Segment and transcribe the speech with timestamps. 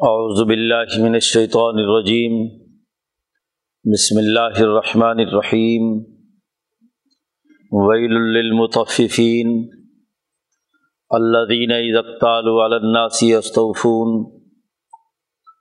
[0.00, 2.48] اعوذ باللہ من الشیطان الرجیم۔
[3.84, 5.98] بسم اللہ الرحمن الرحیم۔
[7.72, 9.68] ویل للمطففین۔
[11.10, 14.40] الذین اذا اقتالوا علی الناس یستوفون۔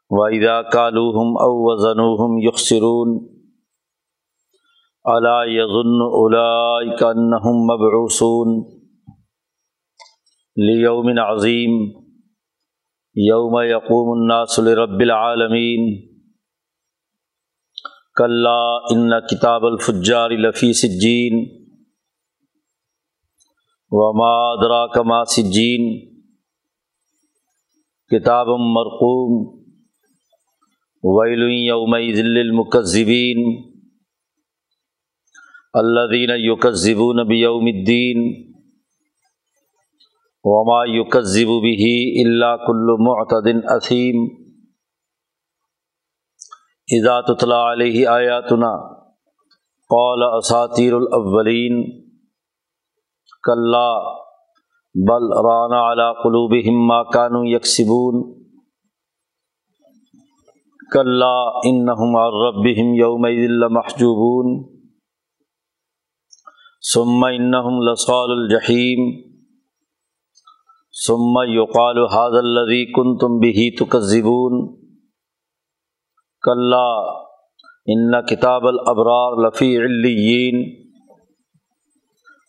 [0.10, 3.40] واذا کالوہم او وزنوہم یخسرون۔
[5.04, 8.80] الا یظن اولئک انہم مبعوثون۔
[10.56, 12.07] لیوم عظیم۔
[13.26, 15.86] یوم یقوم الناس لرب العالمین
[18.18, 18.60] کلا
[18.92, 21.40] ان کتاب الفجار لفی سجین
[23.92, 25.88] وما ادراک ما سجین
[28.12, 29.34] کتاب مرقوم
[31.04, 33.44] ویل یوم ذل المکذبین
[35.74, 38.24] الذین یکذبون بیوم الدین
[40.50, 41.90] وما یکذب به
[42.26, 44.22] الا کل معتد اثیم
[47.00, 48.76] اذا تطلع علیہ آیاتنا
[49.90, 51.84] قال اساطیر الاولین
[53.44, 54.18] کلا
[55.08, 58.22] بل رانا على قلوبهم ما كانوا يكسبون.
[60.94, 61.36] کلا
[61.70, 64.64] انہم عن ربهم یومئذ لمحجوبون.
[66.94, 69.27] ثم انہم لصال الجحیم
[71.06, 74.78] ثم یقال حاض الذي كنتم به تكذبون.
[76.42, 77.18] کلا
[77.86, 80.86] ان کتاب الابرار لفی علیین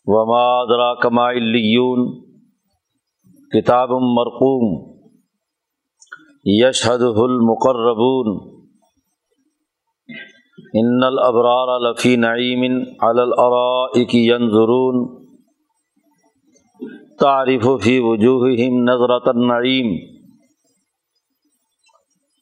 [0.07, 2.25] وما ادراک ما علیون
[3.55, 4.99] کتاب مرقوم.
[6.45, 8.51] یشهده المقربون.
[10.75, 12.63] ان الابرار لفی نعیم
[13.01, 15.18] علی الارائک ينظرون.
[17.21, 20.19] تعریف فی وجوہہم نظرت النعیم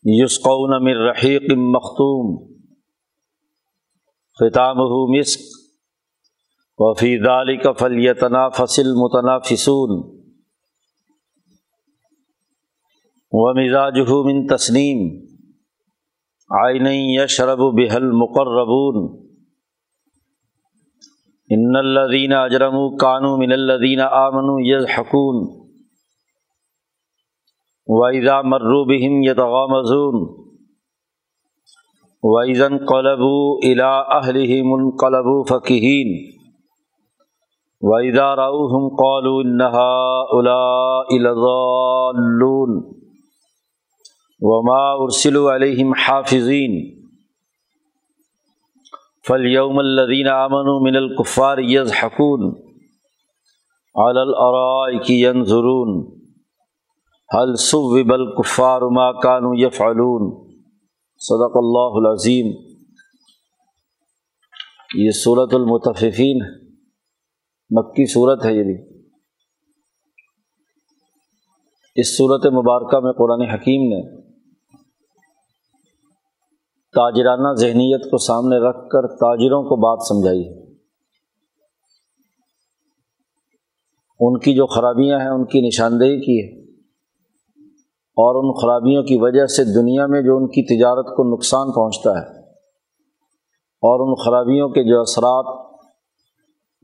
[0.02, 2.56] یسقون من رحیق مختوم.
[4.40, 5.40] ختامہ مسک
[6.78, 10.16] وفی ذالک فلیتنافس المتنافسون.
[13.32, 15.26] ومزاجہ من تسنیم
[16.64, 19.25] عین یشرب بها المقربون.
[21.50, 25.36] ان الدین اجرم کانو من الدین آمن یز یضحکون
[27.88, 30.24] ویزا مربہم یتغامزون
[32.22, 33.36] ویزن قلبو
[33.68, 36.12] الا اہلہم انقلبو فقہین
[37.82, 39.88] ویزا رؤہم قالوا انہا
[40.34, 42.78] اولاء لضالون
[44.40, 46.78] وما ارسلوا علیہم حافظین
[49.28, 52.54] فلیوم الدین امن من القفار یز حقون
[53.94, 56.20] علرائے ینظرون
[57.36, 60.46] حل صب القفار ما کانو یفعلون
[61.18, 62.46] صدق اللہ العظیم
[64.94, 66.38] یہ صورت المتففین
[67.70, 68.96] مکی صورت ہے یہ بھی۔
[71.94, 74.25] اس صورت مبارکہ میں قرآن حکیم نے
[76.96, 80.66] تاجرانہ ذہنیت کو سامنے رکھ کر تاجروں کو بات سمجھائی ہے۔
[84.20, 86.62] ان کی جو خرابیاں ہیں، ان کی نشاندہی کی ہے۔
[88.16, 92.10] اور ان خرابیوں کی وجہ سے دنیا میں جو ان کی تجارت کو نقصان پہنچتا
[92.10, 92.38] ہے،
[93.82, 95.46] اور ان خرابیوں کے جو اثرات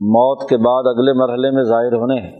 [0.01, 2.35] موت کے بعد اگلے مرحلے میں ظاہر ہونے ہیں،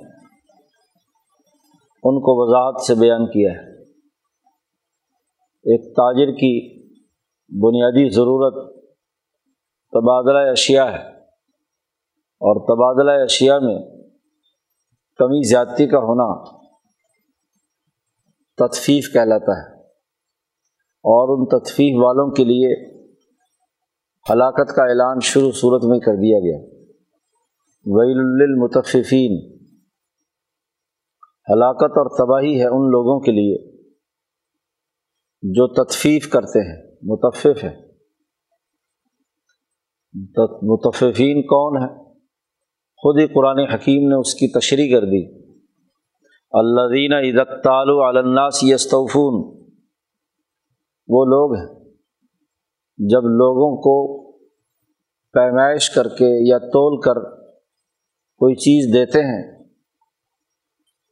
[2.03, 3.72] ان کو وضاحت سے بیان کیا ہے۔
[5.66, 6.82] ایک تاجر کی
[7.62, 8.53] بنیادی ضرورت
[9.91, 11.09] تبادلہ اشیاء ہے
[12.18, 13.80] اور تبادلہ اشیاء میں
[15.18, 16.58] کمی زیادتی کا ہونا
[18.58, 19.80] تطفیف کہلاتا ہے
[20.86, 22.94] اور ان تطفیف والوں کے لیے
[24.30, 26.58] ہلاکت کا اعلان شروع صورت میں کر دیا گیا۔
[27.85, 29.62] ویل المتففین
[31.50, 33.81] ہلاکت اور تباہی ہے ان لوگوں کے لیے
[35.41, 37.94] جو تطفیف کرتے ہیں۔ متفف ہے۔
[40.61, 42.03] متففین کون ہے
[42.97, 45.53] خود ہی قرآن حکیم نے اس کی تشریح کر دی۔
[46.52, 49.64] اللہ دینہ ادکتال الناس یستوفون۔
[51.08, 51.84] وہ لوگ ہیں۔
[52.97, 54.23] جب لوگوں کو
[55.34, 57.46] پیمائش کر کے یا تول کر
[58.38, 59.64] کوئی چیز دیتے ہیں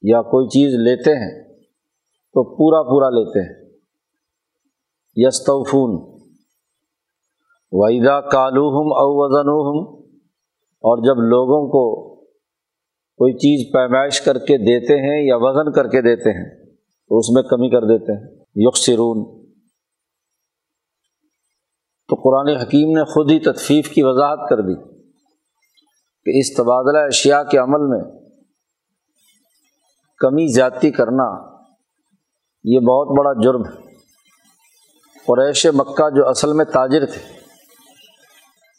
[0.01, 1.43] یا کوئی چیز لیتے ہیں
[2.33, 3.60] تو پورا پورا لیتے ہیں۔
[5.15, 6.21] یستوفون۔
[7.71, 10.05] ویدا کالوہم او وزنوہم
[10.61, 12.15] اور جب لوگوں کو
[13.17, 16.65] کوئی چیز پیمائش کر کے دیتے ہیں یا وزن کر کے دیتے ہیں،
[17.09, 19.41] تو اس میں کمی کر دیتے ہیں۔ یکسرون
[22.07, 24.75] تو قرآن حکیم نے خود ہی تدفیف کی وضاحت کر دی
[26.23, 28.19] کہ اس تبادلہ اشیاء کے عمل میں
[30.17, 31.57] کمی زیادتی کرنا
[32.63, 33.90] یہ بہت بڑا جرم ہے۔
[35.27, 37.41] قریش مکہ جو اصل میں تاجر تھے۔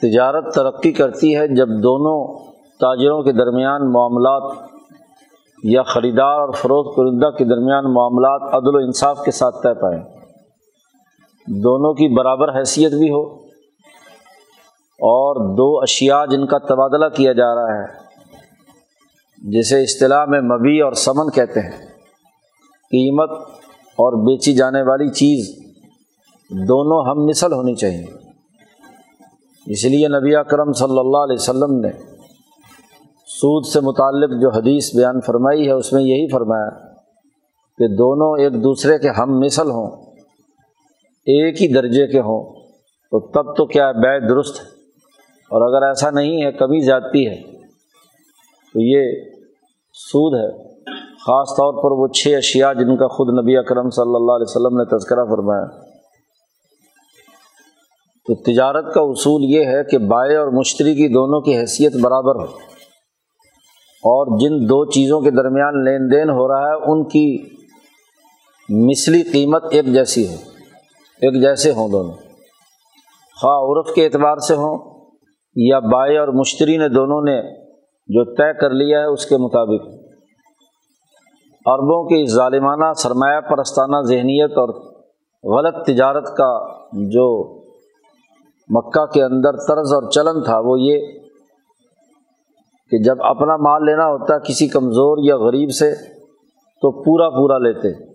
[0.01, 2.39] تجارت ترقی کرتی ہے جب دونوں
[2.81, 4.71] تاجروں کے درمیان معاملات
[5.63, 10.03] یا خریدار اور فروخت کنندہ کے درمیان معاملات عدل و انصاف کے ساتھ طے پائیں۔
[11.47, 13.23] دونوں کی برابر حیثیت بھی ہو
[14.99, 17.87] اور دو اشیاء جن کا تبادلہ کیا جا رہا ہے،
[19.39, 21.87] جسے اصطلاح میں مبی اور سمن کہتے ہیں۔
[22.91, 23.31] قیمت
[23.99, 25.62] اور بیچی جانے والی چیز
[26.53, 28.05] دونوں ہم مثل ہونی چاہیے۔
[29.67, 31.91] اس لیے نبی اکرم صلی اللہ علیہ وسلم نے
[33.27, 36.71] سود سے متعلق جو حدیث بیان فرمائی ہے، اس میں یہی فرمایا
[37.79, 39.91] کہ دونوں ایک دوسرے کے ہم مثل ہوں،
[41.27, 42.55] ایک ہی درجے کے ہوں،
[43.11, 44.65] تو تب تو کیا بے درست ہے۔
[45.51, 47.43] اور اگر ایسا نہیں ہے کمی زیادتی ہے۔
[48.75, 49.31] تو یہ
[49.93, 50.73] سود ہے۔
[51.05, 54.77] خاص طور پر وہ چھ اشیاء جن کا خود نبی اکرم صلی اللہ علیہ وسلم
[54.77, 55.92] نے تذکرہ فرمایا۔
[58.27, 62.35] تو تجارت کا اصول یہ ہے کہ بائیں اور مشتری کی دونوں کی حیثیت برابر
[62.35, 62.57] ہو۔
[64.05, 67.39] اور جن دو چیزوں کے درمیان لین دین ہو رہا ہے، ان کی
[68.69, 70.37] مثلی قیمت ایک جیسی ہو،
[71.21, 72.13] ایک جیسے ہوں دونوں۔
[73.41, 75.11] خواہ عرف کے اعتبار سے ہوں
[75.57, 77.65] یا بائیں اور مشتری نے دونوں نے
[78.07, 79.87] جو طے کر لیا ہے، اس کے مطابق۔
[81.67, 84.69] عربوں کی ظالمانہ سرمایہ پرستانہ ذہنیت اور
[85.45, 87.62] غلط تجارت کا جو
[88.73, 91.21] مکہ کے اندر طرز اور چلن تھا وہ یہ
[92.91, 95.95] کہ جب اپنا مال لینا ہوتا کسی کمزور یا غریب سے
[96.83, 98.13] تو پورا پورا لیتے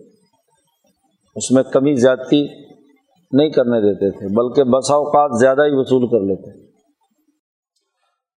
[1.36, 2.46] اس میں کمی زیادتی
[3.32, 6.66] نہیں کرنے دیتے تھے، بلکہ بسا اوقات زیادہ ہی وصول کر لیتے۔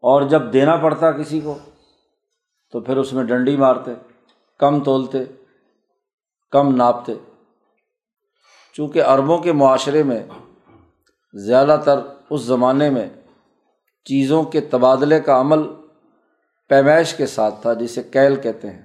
[0.01, 1.55] اور جب دینا پڑتا کسی کو
[2.71, 3.91] تو پھر اس میں ڈنڈی مارتے،
[4.59, 5.23] کم تولتے،
[6.51, 7.13] کم ناپتے۔
[8.73, 10.23] چونکہ عربوں کے معاشرے میں
[11.33, 11.99] زیادہ تر
[12.29, 13.09] اس زمانے میں
[14.05, 15.63] چیزوں کے تبادلے کا عمل
[16.69, 18.81] پیمائش کے ساتھ تھا جسے کیل کہتے ہیں۔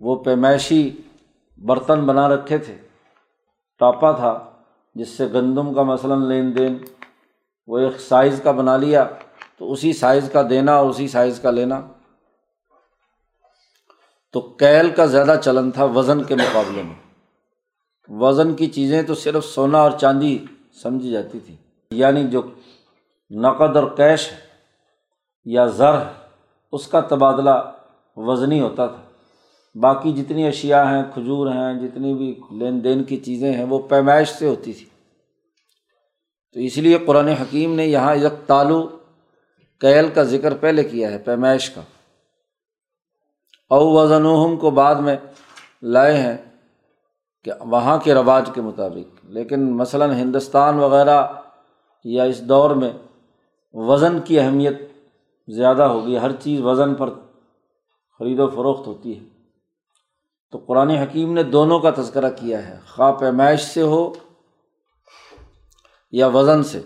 [0.00, 0.90] وہ پیمائشی
[1.56, 2.76] برتن بنا رکھے تھے۔
[3.78, 4.50] ٹاپا تھا
[4.94, 6.78] جس سے گندم کا مثلاً لین دین،
[7.66, 9.04] وہ ایک سائز کا بنا لیا
[9.58, 11.80] تو اسی سائز کا دینا اور اسی سائز کا لینا۔
[14.32, 16.94] تو کیل کا زیادہ چلن تھا وزن کے مقابلے میں۔
[18.08, 20.38] وزن کی چیزیں تو صرف سونا اور چاندی
[20.72, 21.56] سمجھی جاتی تھی۔
[21.90, 22.42] یعنی جو
[23.30, 24.36] نقد اور کیش ہے
[25.44, 26.12] یا زر ہے،
[26.72, 27.72] اس کا تبادلہ
[28.16, 29.02] وزنی ہوتا تھا۔
[29.74, 34.28] باقی جتنی اشیا ہیں، کھجور ہیں، جتنی بھی لین دین کی چیزیں ہیں، وہ پیمائش
[34.28, 34.86] سے ہوتی تھی۔
[36.52, 38.98] تو اس لیے قرآن حکیم نے یہاں یک تالو
[39.80, 41.80] کیل کا ذکر پہلے کیا ہے، پیمائش کا۔
[43.70, 45.16] او وزن کو بعد میں
[45.82, 46.51] لائے ہیں۔
[47.44, 51.26] کہ وہاں کے رواج کے مطابق، لیکن مثلاً ہندوستان وغیرہ
[52.04, 52.90] یا اس دور میں
[53.72, 54.80] وزن کی اہمیت
[55.48, 57.10] زیادہ ہوگی، ہر چیز وزن پر
[58.18, 59.24] خرید و فروخت ہوتی ہے۔
[60.50, 64.12] تو قرآن حکیم نے دونوں کا تذکرہ کیا ہے خواہ پیمائش سے ہو
[66.10, 66.82] یا وزن سے۔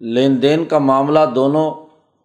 [0.00, 1.74] لین دین کا معاملہ دونوں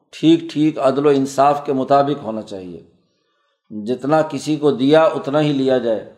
[0.09, 2.83] ٹھیک ٹھیک عدل و انصاف کے مطابق ہونا چاہیے۔
[3.83, 6.13] جتنا کسی کو دیا، اتنا ہی لیا جائے۔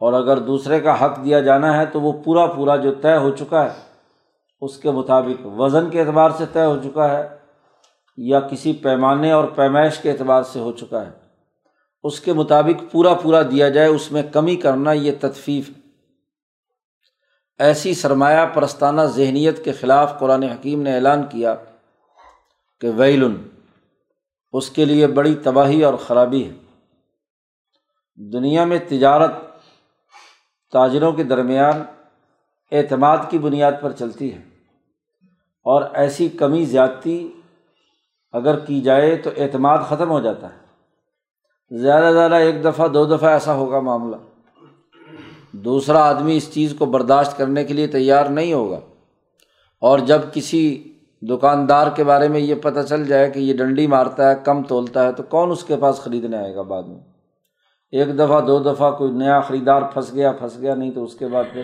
[0.00, 3.30] اور اگر دوسرے کا حق دیا جانا ہے تو وہ پورا پورا جو طے ہو
[3.30, 3.78] چکا ہے،
[4.60, 7.28] اس کے مطابق وزن کے اعتبار سے طے ہو چکا ہے
[8.16, 11.10] یا کسی پیمانے اور پیمائش کے اعتبار سے ہو چکا ہے۔
[12.02, 15.70] اس کے مطابق پورا پورا دیا جائے، اس میں کمی کرنا یہ تدفیف
[17.58, 21.54] ایسی سرمایہ پرستانہ ذہنیت کے خلاف قرآن حکیم نے اعلان کیا
[22.80, 23.24] کہ ویل
[24.52, 26.52] اس کے لیے بڑی تباہی اور خرابی ہے۔
[28.32, 29.32] دنیا میں تجارت
[30.72, 31.82] تاجروں کے درمیان
[32.72, 34.38] اعتماد کی بنیاد پر چلتی ہے
[35.64, 37.32] اور ایسی کمی زیادتی
[38.32, 40.60] اگر کی جائے تو اعتماد ختم ہو جاتا ہے۔
[41.78, 44.16] زیادہ زیادہ ایک دفعہ، دو دفعہ ایسا ہوگا معاملہ۔
[45.52, 48.80] دوسرا آدمی اس چیز کو برداشت کرنے کے لیے تیار نہیں ہوگا۔
[49.80, 54.30] اور جب کسی دکاندار کے بارے میں یہ پتہ چل جائے کہ یہ ڈنڈی مارتا
[54.30, 57.09] ہے، کم تولتا ہے، تو کون اس کے پاس خریدنے آئے گا بعد میں؟
[57.92, 61.26] ایک دفعہ، دو دفعہ کوئی نیا خریدار پھنس گیا پھنس گیا، نہیں تو اس کے
[61.26, 61.62] بعد پھر۔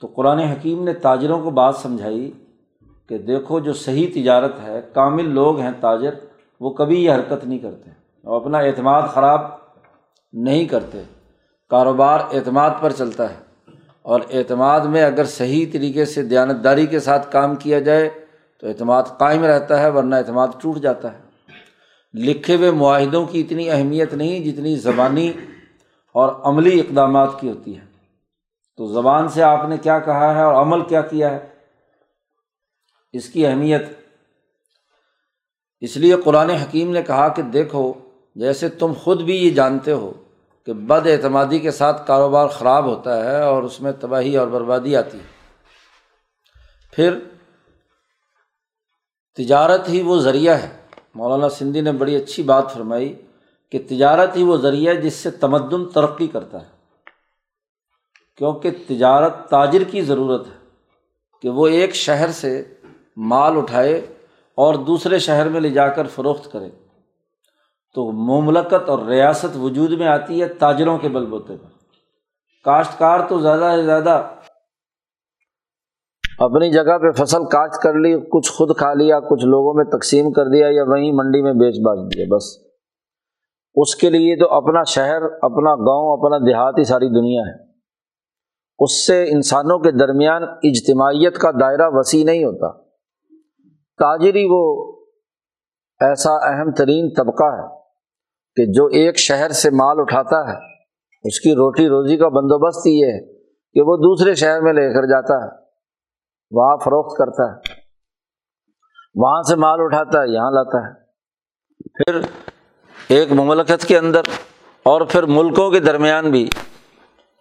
[0.00, 2.30] تو قرآن حکیم نے تاجروں کو بات سمجھائی
[3.08, 6.14] کہ دیکھو جو صحیح تجارت ہے، کامل لوگ ہیں تاجر،
[6.60, 7.90] وہ کبھی یہ حرکت نہیں کرتے
[8.22, 9.40] اور اپنا اعتماد خراب
[10.32, 11.02] نہیں کرتے۔
[11.70, 13.36] کاروبار اعتماد پر چلتا ہے
[14.02, 18.10] اور اعتماد میں اگر صحیح طریقے سے دیانتداری کے ساتھ کام کیا جائے
[18.60, 21.25] تو اعتماد قائم رہتا ہے، ورنہ اعتماد ٹوٹ جاتا ہے۔
[22.16, 25.32] لکھے ہوئے معاہدوں کی اتنی اہمیت نہیں جتنی زبانی
[26.12, 27.84] اور عملی اقدامات کی ہوتی ہے۔
[28.76, 31.38] تو زبان سے آپ نے کیا کہا ہے اور عمل کیا کیا ہے؟
[33.12, 33.82] اس کی اہمیت۔
[35.80, 37.92] اس لیے قرآن حکیم نے کہا کہ دیکھو،
[38.34, 40.12] جیسے تم خود بھی یہ جانتے ہو
[40.66, 44.96] کہ بد اعتمادی کے ساتھ کاروبار خراب ہوتا ہے اور اس میں تباہی اور بربادی
[44.96, 45.36] آتی ہے۔
[46.92, 47.18] پھر
[49.34, 50.85] تجارت ہی وہ ذریعہ ہے
[51.16, 53.22] مولانا سندھی نے بڑی اچھی بات فرمائی
[53.72, 56.76] کہ تجارت ہی وہ ذریعہ ہے جس سے تمدن ترقی کرتا ہے۔
[58.36, 60.66] کیونکہ تجارت تاجر کی ضرورت ہے
[61.42, 62.74] کہ وہ ایک شہر سے
[63.16, 63.96] مال اٹھائے
[64.54, 66.70] اور دوسرے شہر میں لے جا کر فروخت کرے۔
[67.94, 71.68] تو مملکت اور ریاست وجود میں آتی ہے تاجروں کے بل بوتے پر۔
[72.64, 74.34] کاشتکار تو زیادہ سے زیادہ
[76.38, 80.32] اپنی جگہ پہ فصل کاشت کر لی، کچھ خود کھا لیا، کچھ لوگوں میں تقسیم
[80.32, 82.58] کر دیا یا وہیں منڈی میں بیچ باچ دیا بس۔
[83.74, 87.72] اس کے لیے تو اپنا شہر، اپنا گاؤں، اپنا دیہات ہی ساری دنیا ہے۔
[88.78, 92.82] اس سے انسانوں کے درمیان اجتماعیت کا دائرہ وسیع نہیں ہوتا۔
[93.98, 94.92] تاجری وہ
[96.00, 97.68] ایسا اہم ترین طبقہ ہے
[98.56, 100.58] کہ جو ایک شہر سے مال اٹھاتا ہے۔
[101.24, 103.32] اس کی روٹی روزی کا بندوبست یہ ہے
[103.74, 105.65] کہ وہ دوسرے شہر میں لے کر جاتا ہے۔
[106.50, 107.76] وہاں فروخت کرتا ہے۔
[109.14, 111.06] وہاں سے مال اٹھاتا ہے، یہاں لاتا ہے۔
[111.94, 112.20] پھر
[113.08, 114.20] ایک مملکت کے اندر
[114.82, 116.48] اور پھر ملکوں کے درمیان بھی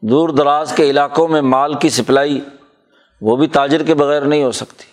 [0.02, 2.42] دور دراز کے علاقوں میں مال کی سپلائی
[3.22, 4.84] وہ بھی تاجر کے بغیر نہیں ہو سکتی۔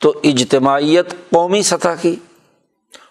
[0.00, 2.16] تو اجتماعیت قومی سطح کی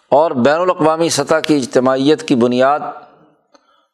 [0.09, 2.79] اور بین الاقوامی سطح کی اجتماعیت کی بنیاد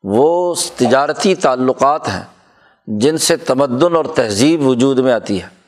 [0.04, 2.24] وہ تجارتی تعلقات ہیں
[2.88, 5.63] جن سے تمدن اور تہذیب وجود میں آتی ہے۔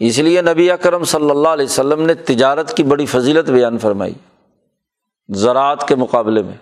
[0.00, 4.14] اس لیے نبی اکرم صلی اللہ علیہ وسلم نے تجارت کی بڑی فضیلت بیان فرمائی
[5.28, 6.54] زراعت کے مقابلے میں۔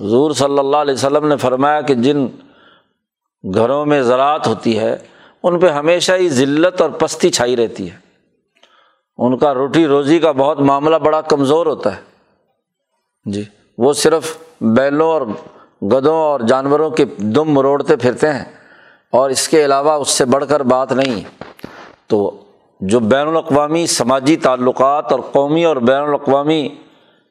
[0.00, 2.26] حضور صلی اللہ علیہ وسلم نے فرمایا کہ جن
[3.54, 4.96] گھروں میں زراعت ہوتی ہے،
[5.42, 7.96] ان پہ ہمیشہ ہی ذلت اور پستی چھائی رہتی ہے۔
[9.18, 12.00] ان کا روٹی روزی کا بہت معاملہ بڑا کمزور ہوتا ہے۔
[13.24, 13.44] جی
[13.78, 15.22] وہ صرف بیلوں اور
[15.82, 18.44] گدوں اور جانوروں کے دم مروڑتے پھرتے ہیں
[19.10, 21.44] اور اس کے علاوہ اس سے بڑھ کر بات نہیں۔
[22.12, 22.30] تو
[22.80, 26.68] جو بین الاقوامی سماجی تعلقات اور قومی اور بین الاقوامی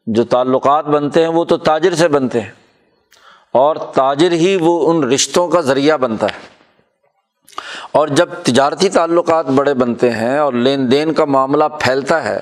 [0.07, 2.51] جو تعلقات بنتے ہیں، وہ تو تاجر سے بنتے ہیں۔
[3.51, 6.39] اور تاجر ہی وہ ان رشتوں کا ذریعہ بنتا ہے۔
[7.91, 12.39] اور جب تجارتی تعلقات بڑے بنتے ہیں اور لین دین کا معاملہ پھیلتا ہے،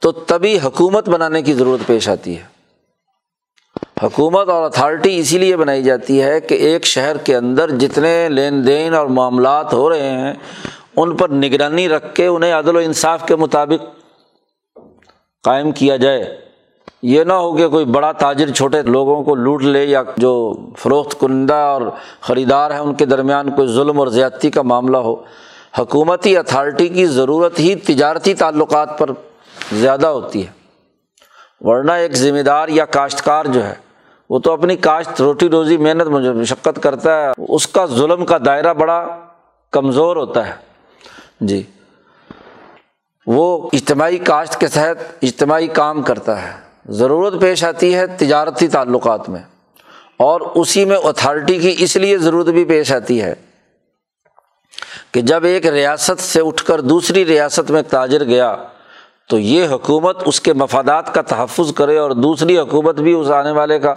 [0.00, 2.54] تو تبھی حکومت بنانے کی ضرورت پیش آتی ہے۔
[4.02, 8.66] حکومت اور اتھارٹی اسی لیے بنائی جاتی ہے کہ ایک شہر کے اندر جتنے لین
[8.66, 10.34] دین اور معاملات ہو رہے ہیں
[10.96, 13.84] ان پر نگرانی رکھ کے انہیں عدل و انصاف کے مطابق
[15.42, 16.40] قائم کیا جائے۔
[17.02, 21.20] یہ نہ ہو کہ کوئی بڑا تاجر چھوٹے لوگوں کو لوٹ لے یا جو فروخت
[21.20, 21.82] کنندہ اور
[22.20, 25.16] خریدار ہیں، ان کے درمیان کوئی ظلم اور زیادتی کا معاملہ ہو۔
[25.78, 29.10] حکومتی اتھارٹی کی ضرورت ہی تجارتی تعلقات پر
[29.72, 30.52] زیادہ ہوتی ہے۔
[31.60, 33.74] ورنہ ایک ذمہ دار یا کاشتکار جو ہے،
[34.30, 38.74] وہ تو اپنی کاشت، روٹی روزی، محنت، مشقت کرتا ہے۔ اس کا ظلم کا دائرہ
[38.74, 39.20] بڑا
[39.70, 40.63] کمزور ہوتا ہے۔
[41.46, 41.62] جی۔
[43.26, 46.52] وہ اجتماعی کاشت کے تحت اجتماعی کام کرتا ہے۔
[46.88, 49.40] ضرورت پیش آتی ہے تجارتی تعلقات میں۔
[50.16, 53.34] اور اسی میں اتھارٹی کی اس لیے ضرورت بھی پیش آتی ہے
[55.12, 58.56] کہ جب ایک ریاست سے اٹھ کر دوسری ریاست میں تاجر گیا
[59.28, 63.50] تو یہ حکومت اس کے مفادات کا تحفظ کرے اور دوسری حکومت بھی اس آنے
[63.50, 63.94] والے کا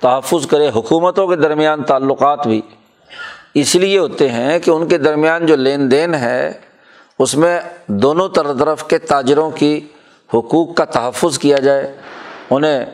[0.00, 2.60] تحفظ کرے، حکومتوں کے درمیان تعلقات بھی۔
[3.54, 6.52] اس لیے ہوتے ہیں کہ ان کے درمیان جو لین دین ہے
[7.18, 9.80] اس میں دونوں طرف کے تاجروں کی
[10.34, 11.96] حقوق کا تحفظ کیا جائے،
[12.50, 12.86] انہیں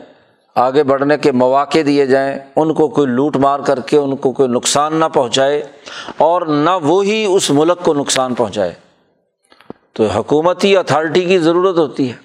[0.55, 4.31] آگے بڑھنے کے مواقع دیے جائیں، ان کو کوئی لوٹ مار کر کے ان کو
[4.31, 5.63] کوئی نقصان نہ پہنچائے
[6.17, 8.73] اور نہ وہی اس ملک کو نقصان پہنچائے۔
[9.93, 12.15] تو حکومتی اتھارٹی کی ضرورت ہوتی ہے۔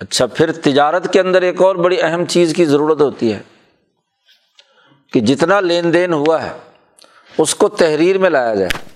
[0.00, 3.42] اچھا پھر تجارت کے اندر ایک اور بڑی اہم چیز کی ضرورت ہوتی ہے
[5.12, 6.50] کہ جتنا لین دین ہوا ہے،
[7.38, 8.93] اس کو تحریر میں لایا جائے۔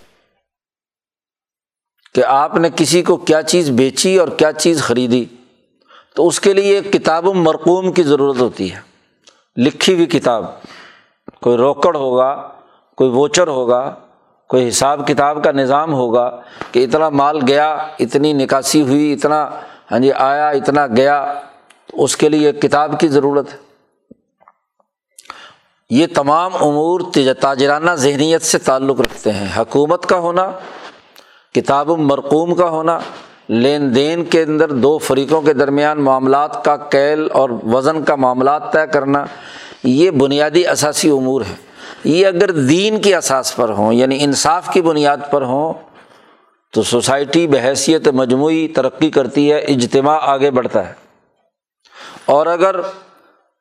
[2.15, 5.25] کہ آپ نے کسی کو کیا چیز بیچی اور کیا چیز خریدی،
[6.15, 8.81] تو اس کے لیے ایک کتاب و مرقوم کی ضرورت ہوتی ہے۔
[9.57, 10.45] لکھی ہوئی کتاب،
[11.43, 12.49] کوئی روکڑ ہوگا،
[12.97, 13.95] کوئی ووچر ہوگا،
[14.49, 16.41] کوئی حساب کتاب کا نظام ہوگا
[16.73, 19.49] کہ اتنا مال گیا، اتنی نکاسی ہوئی، اتنا
[19.93, 21.35] ہاں جی آیا، اتنا گیا
[21.93, 23.59] اس کے لیے ایک کتاب کی ضرورت ہے۔
[25.91, 27.01] یہ تمام امور
[27.41, 30.51] تاجرانہ ذہنیت سے تعلق رکھتے ہیں۔ حکومت کا ہونا
[31.55, 32.99] کتاب مرقوم کا ہونا،
[33.49, 38.73] لین دین کے اندر دو فریقوں کے درمیان معاملات کا کیل اور وزن کا معاملات
[38.73, 39.25] طے کرنا،
[39.85, 41.55] یہ بنیادی اثاثی امور ہے
[42.05, 45.73] یہ اگر دین کی اساس پر ہوں یعنی انصاف کی بنیاد پر ہوں،
[46.73, 50.93] تو سوسائٹی بحیثیت مجموعی ترقی کرتی ہے، اجتماع آگے بڑھتا ہے۔
[52.25, 52.77] اور اگر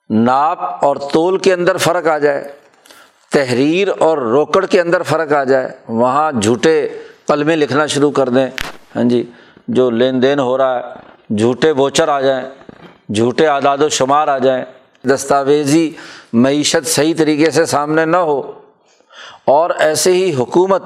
[0.10, 2.48] ناپ اور تول کے اندر فرق آ جائے،
[3.32, 6.88] تحریر اور روکڑ کے اندر فرق آ جائے، وہاں جھوٹے
[7.27, 8.48] قلمیں لکھنا شروع کر دیں۔
[8.96, 9.24] ہاں جی
[9.67, 12.43] جو لین دین ہو رہا ہے، جھوٹے بوچر آ جائیں،
[13.13, 14.63] جھوٹے اعداد و شمار آ جائیں،
[15.03, 15.89] دستاویزی
[16.34, 18.41] معیشت صحیح طریقے سے سامنے نہ ہو،
[19.46, 20.84] اور ایسے ہی حکومت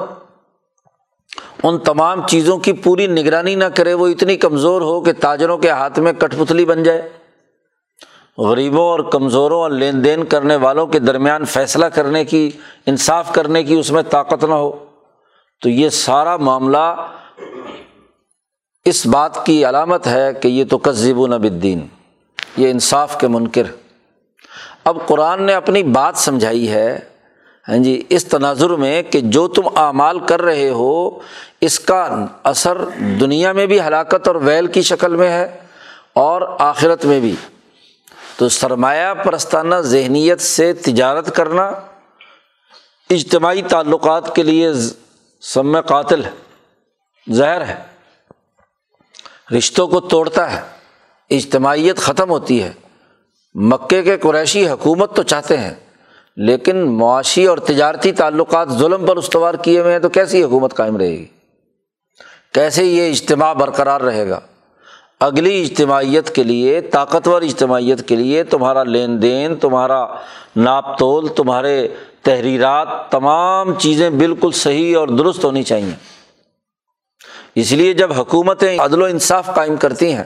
[1.63, 5.69] ان تمام چیزوں کی پوری نگرانی نہ کرے، وہ اتنی کمزور ہو کہ تاجروں کے
[5.69, 7.09] ہاتھ میں کٹ پتلی بن جائے۔
[8.37, 12.49] غریبوں اور کمزوروں اور لین دین کرنے والوں کے درمیان فیصلہ کرنے کی،
[12.85, 14.71] انصاف کرنے کی اس میں طاقت نہ ہو۔
[15.61, 17.07] تو یہ سارا معاملہ
[18.85, 21.87] اس بات کی علامت ہے کہ یہ تو کذب و نبدین
[22.57, 23.63] یہ انصاف کے منکر۔
[24.83, 26.99] اب قرآن نے اپنی بات سمجھائی ہے
[27.69, 31.19] ہاں جی اس تناظر میں کہ جو تم اعمال کر رہے ہو،
[31.61, 32.77] اس کا اثر
[33.19, 35.57] دنیا میں بھی ہلاکت اور ویل کی شکل میں ہے
[36.13, 37.35] اور آخرت میں بھی۔
[38.37, 41.71] تو سرمایہ پرستانہ ذہنیت سے تجارت کرنا،
[43.09, 44.71] اجتماعی تعلقات کے لیے
[45.41, 46.29] سم قاتل ہے،
[47.27, 47.75] زہر ہے،
[49.57, 50.61] رشتوں کو توڑتا ہے،
[51.29, 52.71] اجتماعیت ختم ہوتی ہے۔
[53.55, 55.73] مکے کے قریشی حکومت تو چاہتے ہیں،
[56.37, 60.97] لیکن معاشی اور تجارتی تعلقات ظلم پر استوار کیے ہوئے ہیں تو کیسی حکومت قائم
[60.97, 61.25] رہے گی؟
[62.53, 64.39] کیسے یہ اجتماع برقرار رہے گا؟
[65.19, 70.05] اگلی اجتماعیت کے لیے، طاقتور اجتماعیت کے لیے تمہارا لین دین، تمہارا
[70.55, 71.87] ناپ تول، تمہارے
[72.23, 75.91] تحریرات تمام چیزیں بالکل صحیح اور درست ہونی چاہیے۔
[77.55, 80.23] اس لیے جب حکومتیں عدل و انصاف قائم کرتی ہیں،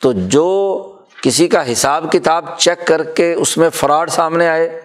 [0.00, 0.82] تو جو
[1.22, 4.80] کسی کا حساب کتاب چیک کر کے اس میں فراڈ سامنے آئے،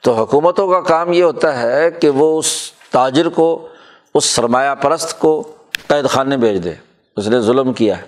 [0.00, 3.68] تو حکومتوں کا کام یہ ہوتا ہے کہ وہ اس تاجر کو،
[4.14, 5.52] اس سرمایہ پرست کو
[5.86, 6.72] قید خانے بھیج دے۔
[7.16, 8.02] اس نے ظلم کیا ہے۔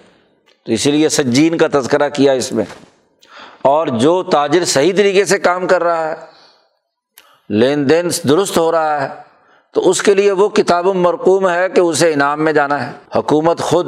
[0.67, 2.65] تو اسی لیے سجین کا تذکرہ کیا اس میں۔
[3.63, 6.40] اور جو تاجر صحیح طریقے سے کام کر رہا ہے
[7.53, 9.09] لین دین درست ہو رہا ہے،
[9.73, 13.61] تو اس کے لیے وہ کتاب مرقوم ہے کہ اسے انعام میں جانا ہے۔ حکومت
[13.61, 13.87] خود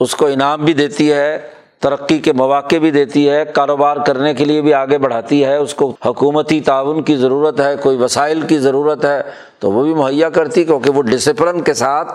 [0.00, 1.38] اس کو انعام بھی دیتی ہے،
[1.78, 5.74] ترقی کے مواقع بھی دیتی ہے، کاروبار کرنے کے لیے بھی آگے بڑھاتی ہے۔ اس
[5.74, 9.22] کو حکومتی تعاون کی ضرورت ہے، کوئی وسائل کی ضرورت ہے،
[9.58, 12.12] تو وہ بھی مہیا کرتی کیونکہ وہ ڈسپلن کے ساتھ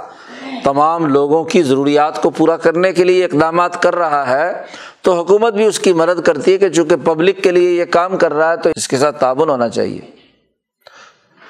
[0.64, 4.54] تمام لوگوں کی ضروریات کو پورا کرنے کے لیے اقدامات کر رہا ہے۔
[5.02, 8.18] تو حکومت بھی اس کی مدد کرتی ہے کہ چونکہ پبلک کے لیے یہ کام
[8.18, 10.25] کر رہا ہے، تو اس کے ساتھ تعاون ہونا چاہیے۔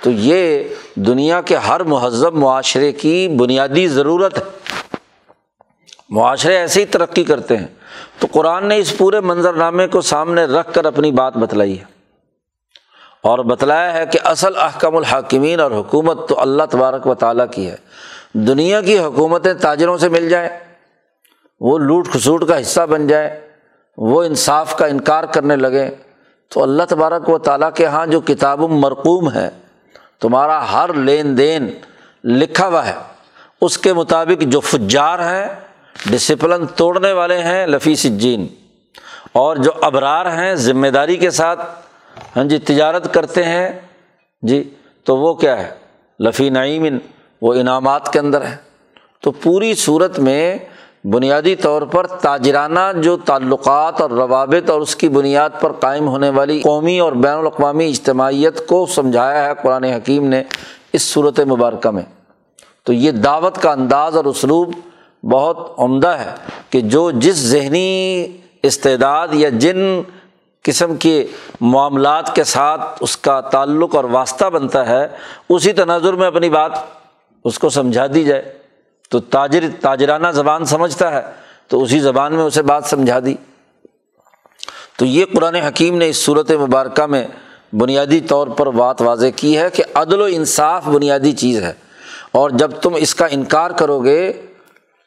[0.06, 0.64] تو یہ
[0.96, 4.44] دنیا کے ہر مہذب معاشرے کی بنیادی ضرورت ہے۔
[6.10, 7.68] معاشرے ایسے ہی ترقی کرتے ہیں۔
[8.20, 11.84] تو قرآن نے اس پورے منظرنامے کو سامنے رکھ کر اپنی بات بتلائی ہے۔
[13.24, 17.70] اور بتلایا ہے کہ اصل احکم الحاکمین اور حکومت تو اللہ تبارک و تعالیٰ کی
[17.70, 17.76] ہے۔
[18.34, 20.50] دنیا کی حکومتیں تاجروں سے مل جائیں۔
[21.60, 23.48] وہ لوٹ کھسوٹ کا حصہ بن جائے
[23.98, 25.90] وہ انصاف کا انکار کرنے لگے
[26.54, 29.50] تو اللہ تبارک و تعالیٰ کے یہاں جو کتاب مرقوم ہے
[30.20, 31.70] تمہارا ہر لین دین
[32.24, 32.96] لکھا ہوا ہے۔
[33.62, 35.46] اس کے مطابق جو فجار ہیں
[36.06, 38.48] ڈسپلن توڑنے والے ہیں لفی سجین۔
[39.32, 41.60] اور جو ابرار ہیں، ذمہ داری کے ساتھ
[42.36, 43.70] ہاں جی تجارت کرتے ہیں۔
[44.42, 44.70] جی
[45.04, 45.72] تو وہ کیا ہے؟
[46.20, 46.98] لفی نعیم
[47.42, 48.56] وہ انعامات کے اندر ہے
[49.22, 50.58] تو پوری صورت میں
[51.12, 56.30] بنیادی طور پر تاجرانہ جو تعلقات اور روابط اور اس کی بنیاد پر قائم ہونے
[56.30, 60.44] والی قومی اور بین الاقوامی اجتماعیت کو سمجھایا ہے، قرآن حکیم نے
[60.94, 62.04] اس صورت مبارکہ میں۔
[62.84, 64.74] تو یہ دعوت کا انداز اور اسلوب
[65.24, 66.30] بہت عمدہ ہے
[66.70, 68.28] کہ جو جس ذہنی
[68.64, 70.02] استعداد یا جن
[70.64, 71.28] قسم کے
[71.62, 75.08] معاملات کے ساتھ اس کا تعلق اور واسطہ بنتا ہے،
[75.50, 76.72] اسی تناظر میں اپنی بات
[77.46, 78.65] اس کو سمجھا دی جائے۔
[79.10, 81.22] تو تاجر، تاجرانہ زبان سمجھتا ہے،
[81.68, 83.36] تو اسی زبان میں اسے بات سمجھا دی۔
[84.98, 87.28] تو یہ قرآن حکیم نے اس صورت مبارکہ میں
[87.74, 91.74] بنیادی طور پر بات واضح کی ہے کہ عدل و انصاف بنیادی چیز ہے۔
[92.32, 94.34] اور جب تم اس کا انکار کرو گے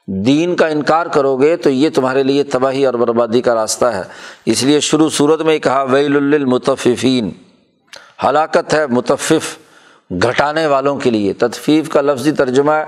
[0.07, 4.03] دین کا انکار کرو گے تو یہ تمہارے لیے تباہی اور بربادی کا راستہ ہے۔
[4.47, 7.31] اس لیے شروع صورت میں کہا، ویل المتففین
[8.25, 9.59] ہلاکت ہے متفف،
[10.11, 12.85] گھٹانے والوں کے لیے۔ تدفیف کا لفظی ترجمہ ہے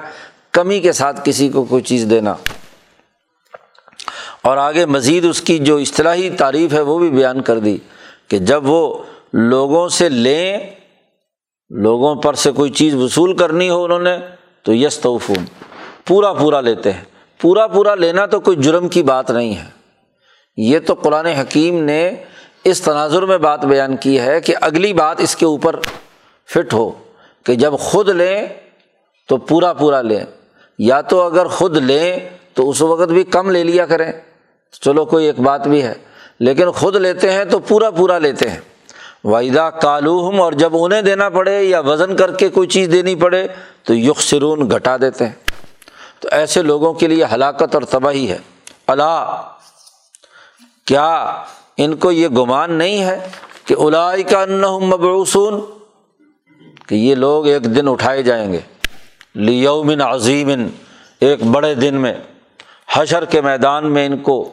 [0.53, 2.35] کمی کے ساتھ کسی کو کوئی چیز دینا۔
[4.43, 7.79] اور آگے مزید اس کی جو اصطلاحی تعریف ہے وہ بھی بیان کر دی
[8.29, 10.59] کہ جب وہ لوگوں سے لیں،
[11.71, 14.17] لوگوں پر سے کوئی چیز وصول کرنی ہو انہوں نے،
[14.63, 15.45] تو یس توفون
[16.07, 17.05] پورا پورا لیتے ہیں۔
[17.41, 19.65] پورا پورا لینا تو کوئی جرم کی بات نہیں ہے۔
[20.57, 22.11] یہ تو قرآن حکیم نے
[22.65, 25.81] اس تناظر میں بات بیان کی ہے کہ اگلی بات اس کے اوپر
[26.55, 26.91] فٹ ہو
[27.45, 28.47] کہ جب خود لیں
[29.29, 30.25] تو پورا پورا لیں۔
[30.81, 32.19] یا تو اگر خود لیں
[32.55, 34.13] تو اس وقت بھی کم لے لیا کریں۔
[34.81, 35.95] چلو کوئی ایک بات بھی ہے۔
[36.41, 38.61] لیکن خود لیتے ہیں تو پورا پورا لیتے ہیں۔
[39.25, 43.47] وحیدہ کالوہم اور جب انہیں دینا پڑے یا وزن کر کے کوئی چیز دینی پڑے
[43.85, 45.33] تو یکسرون گھٹا دیتے ہیں۔
[46.21, 48.39] تو ایسے لوگوں کے لیے ہلاکت اور تباہی ہے۔
[48.87, 49.43] اللہ
[50.85, 51.43] کیا
[51.77, 53.29] ان کو یہ گمان نہیں ہے
[53.65, 54.45] کہ الائی کا
[54.81, 55.61] مبعوثون،
[56.89, 58.61] کہ یہ لوگ ایک دن اٹھائے جائیں گے؟
[59.35, 60.51] لیومن عظیم
[61.21, 62.15] ایک بڑے دن میں
[62.93, 64.49] حشر کے میدان میں ان کو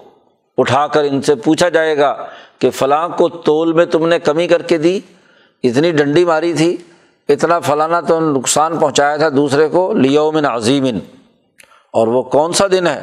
[0.58, 2.28] اٹھا کر ان سے پوچھا جائے گا
[2.60, 5.00] کہ فلاں کو تول میں تم نے کمی کر کے دی،
[5.64, 6.78] اتنی ڈنڈی ماری تھی،
[7.30, 11.00] اتنا فلانا تو نقصان پہنچایا تھا دوسرے کو لیومن عظیمن
[11.92, 13.02] اور وہ کون سا دن ہے؟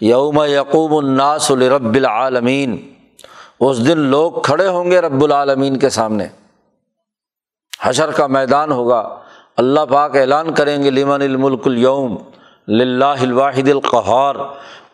[0.00, 2.92] یوم یقوم الناس الرب العالمین۔
[3.60, 6.26] اس دن لوگ کھڑے ہوں گے رب العالمین کے سامنے۔
[7.82, 9.18] حشر کا میدان ہوگا۔
[9.56, 12.16] اللہ پاک اعلان کریں گے، لمن الملک الوم
[12.68, 14.34] لاہ الواحد القہار۔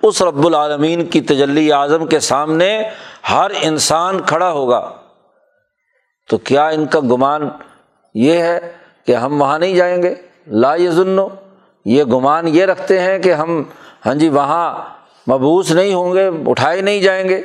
[0.03, 2.83] اس رب العالمین کی تجلی اعظم کے سامنے
[3.31, 4.92] ہر انسان کھڑا ہوگا۔
[6.29, 7.48] تو کیا ان کا گمان
[8.14, 8.72] یہ ہے
[9.07, 10.14] کہ ہم وہاں نہیں جائیں گے؟
[10.46, 11.16] لا ظن
[11.85, 13.62] یہ گمان یہ رکھتے ہیں کہ ہم
[14.07, 14.85] ہاں جی وہاں
[15.31, 17.42] مبوس نہیں ہوں گے، اٹھائے نہیں جائیں گے۔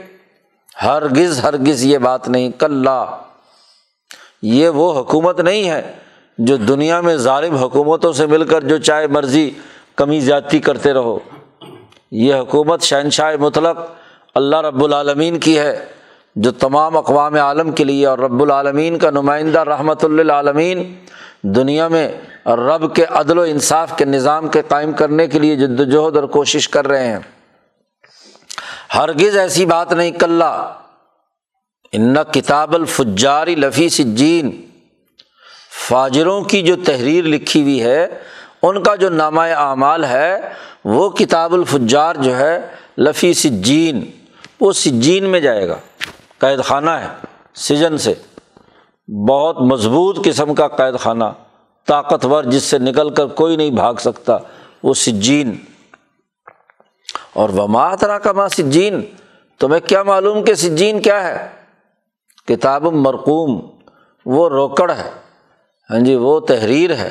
[0.84, 2.88] ہرگز ہرگز یہ بات نہیں۔ کل
[4.42, 5.94] یہ وہ حکومت نہیں ہے
[6.38, 9.50] جو دنیا میں ظالم حکومتوں سے مل کر جو چاہے مرضی
[9.96, 11.18] کمی زیادتی کرتے رہو۔
[12.12, 13.78] یہ حکومت شہنشاہ مطلق
[14.36, 15.86] اللہ رب العالمین کی ہے،
[16.36, 20.84] جو تمام اقوام عالم کے لیے، اور رب العالمین کا نمائندہ رحمۃ للعالمین،
[21.56, 22.08] دنیا میں
[22.48, 26.24] رب کے عدل و انصاف کے نظام کے قائم کرنے کے لیے جد وجہد اور
[26.28, 27.20] کوشش کر رہے ہیں۔
[28.96, 30.42] ہرگز ایسی بات نہیں کل
[31.94, 34.52] ان کتاب الفجاری لفی سجین
[35.86, 38.08] فاجروں کی جو تحریر لکھی ہوئی ہے،
[38.62, 40.40] ان کا جو نامہ اعمال ہے،
[40.86, 44.12] وہ کتاب الفجار جو ہے، لفی سجین،
[44.60, 45.76] وہ سجین میں جائے گا۔
[46.38, 47.08] قید خانہ ہے،
[47.56, 48.14] سجن سے۔
[49.30, 51.24] بہت مضبوط قسم کا قید خانہ،
[51.88, 54.38] طاقتور، جس سے نکل کر کوئی نہیں بھاگ سکتا،
[54.84, 55.58] وہ سجین۔
[57.34, 59.02] اور وما ترا کا ماں سجین،
[59.60, 61.48] تمہیں کیا معلوم کہ سجین کیا ہے؟
[62.48, 63.62] کتاب مرقوم،
[64.26, 65.27] وہ روکڑ ہے۔
[65.90, 67.10] ہاں جی وہ تحریر ہے،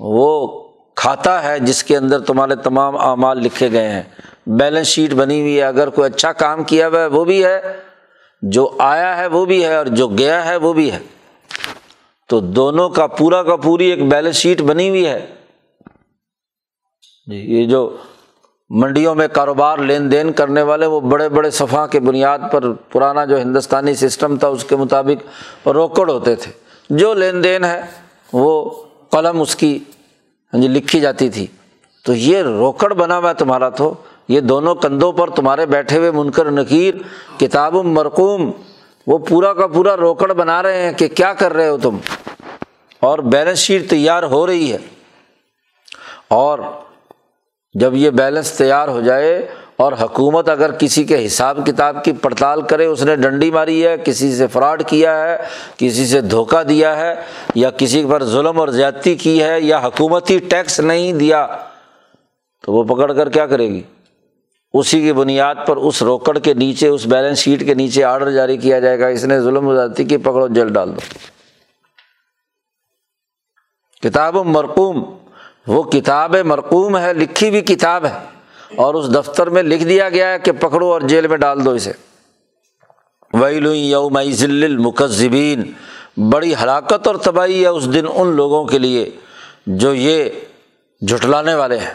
[0.00, 0.62] وہ
[0.94, 4.02] کھاتا ہے جس کے اندر تمہارے تمام اعمال لکھے گئے ہیں۔
[4.46, 7.60] بیلنس شیٹ بنی ہوئی ہے، اگر کوئی اچھا کام کیا ہوا ہے، وہ بھی ہے۔
[8.42, 10.98] جو آیا ہے، وہ بھی ہے، اور جو گیا ہے، وہ بھی ہے۔
[12.28, 15.26] تو دونوں کا، پورا کا پوری ایک بیلنس شیٹ بنی ہوئی ہے۔
[17.26, 17.96] جی یہ جو
[18.70, 23.24] منڈیوں میں کاروبار، لین دین کرنے والے، وہ بڑے بڑے صفحہ کے بنیاد پر پرانا
[23.24, 26.52] جو ہندوستانی سسٹم تھا، اس کے مطابق روکڑ ہوتے تھے۔
[26.90, 28.70] جو لین دین ہے وہ
[29.10, 29.78] قلم اس کی
[30.54, 31.46] ہاں جی لکھی جاتی تھی۔
[32.04, 33.94] تو یہ روکڑ بنا ہوا تمہارا تو
[34.28, 36.94] یہ دونوں کندھوں پر تمہارے بیٹھے ہوئے منکر نکیر،
[37.40, 38.50] کتاب مرقوم،
[39.06, 41.96] وہ پورا کا پورا روکڑ بنا رہے ہیں کہ کیا کر رہے ہو تم؟
[43.00, 44.78] اور بیلنس شیٹ تیار ہو رہی ہے۔
[46.28, 46.58] اور
[47.74, 52.62] جب یہ بیلنس تیار ہو جائے اور حکومت اگر کسی کے حساب کتاب کی پڑتال
[52.62, 55.36] کرے، اس نے ڈنڈی ماری ہے، کسی سے فراڈ کیا ہے،
[55.76, 57.14] کسی سے دھوکہ دیا ہے،
[57.54, 61.46] یا کسی پر ظلم اور زیادتی کی ہے، یا حکومتی ٹیکس نہیں دیا،
[62.62, 63.82] تو وہ پکڑ کر کیا کرے گی؟
[64.74, 68.56] اسی کی بنیاد پر اس روکڑ کے نیچے، اس بیلنس شیٹ کے نیچے آرڈر جاری
[68.56, 71.00] کیا جائے گا، اس نے ظلم و زیادتی کی پکڑو جل ڈال دو۔
[74.02, 75.16] کتاب مرقوم،
[75.66, 78.35] وہ کتاب مرقوم ہے، لکھی ہوئی کتاب ہے۔
[78.76, 81.70] اور اس دفتر میں لکھ دیا گیا ہے کہ پکڑو اور جیل میں ڈال دو
[81.70, 81.92] اسے۔
[83.32, 85.72] ویل یوم المکذبین
[86.30, 89.10] بڑی ہلاکت اور تباہی ہے اس دن ان لوگوں کے لیے
[89.66, 90.24] جو یہ
[91.08, 91.94] جھٹلانے والے ہیں۔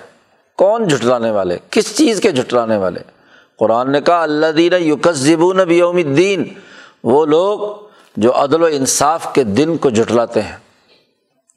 [0.57, 2.99] کون جھٹلانے والے؟ کس چیز کے جھٹلانے والے؟
[3.59, 6.43] قرآن نے کہا اللہ دین یوکزبون یوم الدین۔
[7.03, 7.59] وہ لوگ
[8.17, 10.57] جو عدل و انصاف کے دن کو جھٹلاتے ہیں۔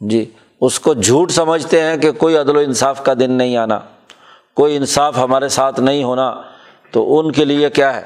[0.01, 3.81] جی اس کو جھوٹ سمجھتے ہیں کہ کوئی عدل و انصاف کا دن نہیں آنا۔
[4.55, 6.43] کوئی انصاف ہمارے ساتھ نہیں ہونا،
[6.91, 8.03] تو ان کے لیے کیا ہے؟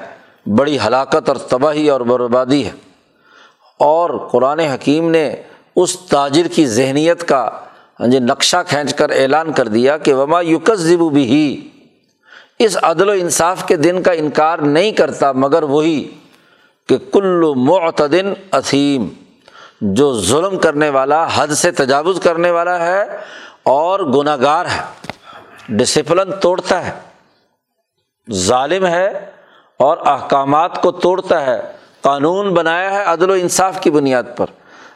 [0.55, 2.71] بڑی ہلاکت اور تباہی اور بربادی ہے۔
[3.79, 5.35] اور قرآن حکیم نے
[5.75, 7.49] اس تاجر کی ذہنیت کا
[7.99, 11.69] ہاں جی نقشہ کھینچ کر اعلان کر دیا کہ وما یوکس ضبو بھی
[12.59, 16.09] اس عدل و انصاف کے دن کا انکار نہیں کرتا، مگر وہی
[16.87, 19.07] کہ کلو معتدن اثیم،
[19.81, 23.03] جو ظلم کرنے والا، حد سے تجاوز کرنے والا ہے
[23.63, 24.98] اور گناہ گار ہے۔
[25.69, 26.91] ڈسپلن توڑتا ہے۔
[28.31, 29.07] ظالم ہے
[29.79, 31.61] اور احکامات کو توڑتا ہے۔
[32.01, 34.45] قانون بنایا ہے عدل و انصاف کی بنیاد پر۔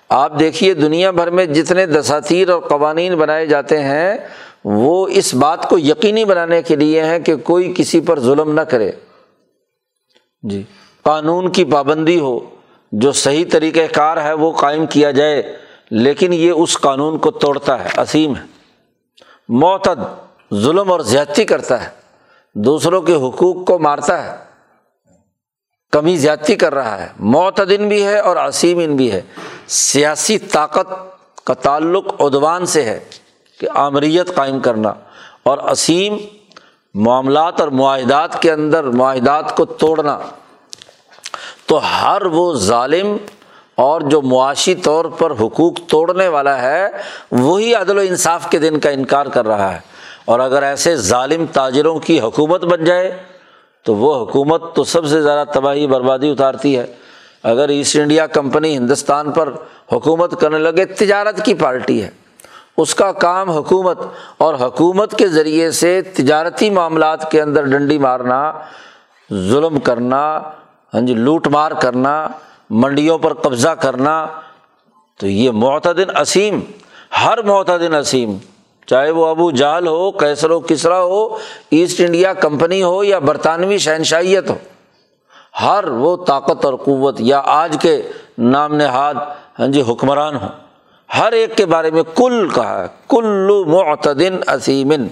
[0.09, 4.17] آپ دیکھیے دنیا بھر میں جتنے دساتیر اور قوانین بنائے جاتے ہیں،
[4.63, 8.61] وہ اس بات کو یقینی بنانے کے لیے ہیں کہ کوئی کسی پر ظلم نہ
[8.61, 8.91] کرے۔
[10.41, 10.63] جی۔
[11.03, 12.39] قانون کی پابندی ہو،
[12.91, 15.55] جو صحیح طریقۂ کار ہے وہ قائم کیا جائے،
[15.89, 18.43] لیکن یہ اس قانون کو توڑتا ہے، عظیم ہے۔
[19.49, 21.89] معتد ظلم اور زیادتی کرتا ہے،
[22.55, 24.37] دوسروں کے حقوق کو مارتا ہے،
[25.91, 29.21] کمی زیادتی کر رہا ہے۔ معتدن بھی ہے اور عصیم بھی ہے۔
[29.67, 30.93] سیاسی طاقت
[31.45, 32.99] کا تعلق ادوان سے ہے
[33.59, 34.93] کہ آمریت قائم کرنا
[35.43, 36.17] اور عصیم
[36.93, 40.19] معاملات اور معاہدات کے اندر معاہدات کو توڑنا۔
[41.65, 43.17] تو ہر وہ ظالم
[43.75, 46.87] اور جو معاشی طور پر حقوق توڑنے والا ہے،
[47.31, 49.92] وہی عدل و انصاف کے دن کا انکار کر رہا ہے۔
[50.25, 53.17] اور اگر ایسے ظالم تاجروں کی حکومت بن جائے،
[53.83, 56.85] تو وہ حکومت تو سب سے زیادہ تباہی بربادی اتارتی ہے۔
[57.43, 59.53] اگر ایسٹ انڈیا کمپنی ہندوستان پر
[59.91, 62.09] حکومت کرنے لگے، تجارت کی پارٹی ہے۔
[62.77, 63.99] اس کا کام حکومت
[64.37, 68.53] اور حکومت کے ذریعے سے تجارتی معاملات کے اندر ڈنڈی مارنا،
[69.31, 70.41] ظلم کرنا
[70.93, 72.27] ہاں جی لوٹ مار کرنا،
[72.69, 74.25] منڈیوں پر قبضہ کرنا،
[75.17, 76.59] تو یہ معتدن اسیم
[77.25, 78.37] ہر معتدن اسیم
[78.87, 81.27] چاہے وہ ابو جہل ہو کیسر و کسرا ہو،
[81.71, 84.55] ایسٹ انڈیا کمپنی ہو یا برطانوی شہنشائیت ہو،
[85.61, 88.01] ہر وہ طاقت اور قوت یا آج کے
[88.37, 89.15] نام نہاد
[89.59, 90.47] ہاں جی حکمران ہوں۔
[91.09, 95.07] ہر ایک کے بارے میں کل کہا ہے کلو معتدن اسیمن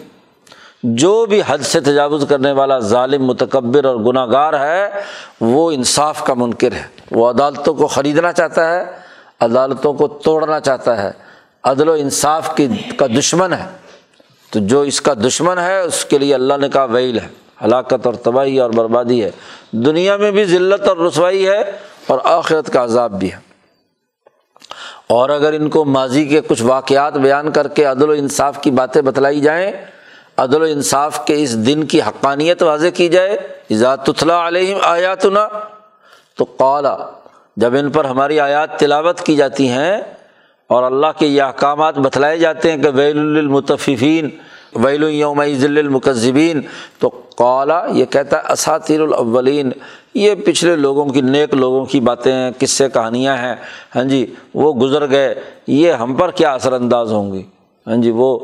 [0.84, 4.90] جو بھی حد سے تجاوز کرنے والا ظالم، متکبر اور گناہ گار ہے،
[5.42, 8.84] وہ انصاف کا منکر ہے۔ وہ عدالتوں کو خریدنا چاہتا ہے،
[9.40, 11.12] عدالتوں کو توڑنا چاہتا ہے۔
[11.64, 13.66] عدل و انصاف کی کا دشمن ہے۔
[14.52, 17.28] تو جو اس کا دشمن ہے، اس کے لیے اللہ نے کہا ویل ہے۔
[17.66, 19.32] ہلاکت اور تباہی اور بربادی ہے۔
[19.72, 21.72] دنیا میں بھی ذلت اور رسوائی ہے
[22.08, 23.38] اور آخرت کا عذاب بھی ہے۔
[25.08, 28.72] اور اگر ان کو ماضی کے کچھ واقعات بیان کر کے عدل و انصاف کی
[28.72, 29.72] باتیں بتلائی جائیں،
[30.38, 33.38] عدل و انصاف کے اس دن کی حقانیت واضح کی جائے۔
[34.06, 35.48] تتلا علیہم آیات نا
[36.36, 36.98] تو قالا
[37.58, 40.02] جب ان پر ہماری آیات تلاوت کی جاتی ہیں
[40.72, 44.30] اور اللہ کے یہ احکامات بتلائے جاتے ہیں کہ ویل المتفین
[44.76, 46.62] ویل یوم ذل المکذبین
[47.00, 49.72] تو قالا، یہ کہتا ہے اساتیر الاولین۔
[50.14, 53.56] یہ پچھلے لوگوں کی، نیک لوگوں کی باتیں ہیں کس سے کہانیاں ہیں۔
[53.96, 55.36] ہاں جی وہ گزر گئے۔
[55.68, 57.44] یہ ہم پر کیا اثر انداز ہوں گی
[57.88, 58.40] ہاں جی وہ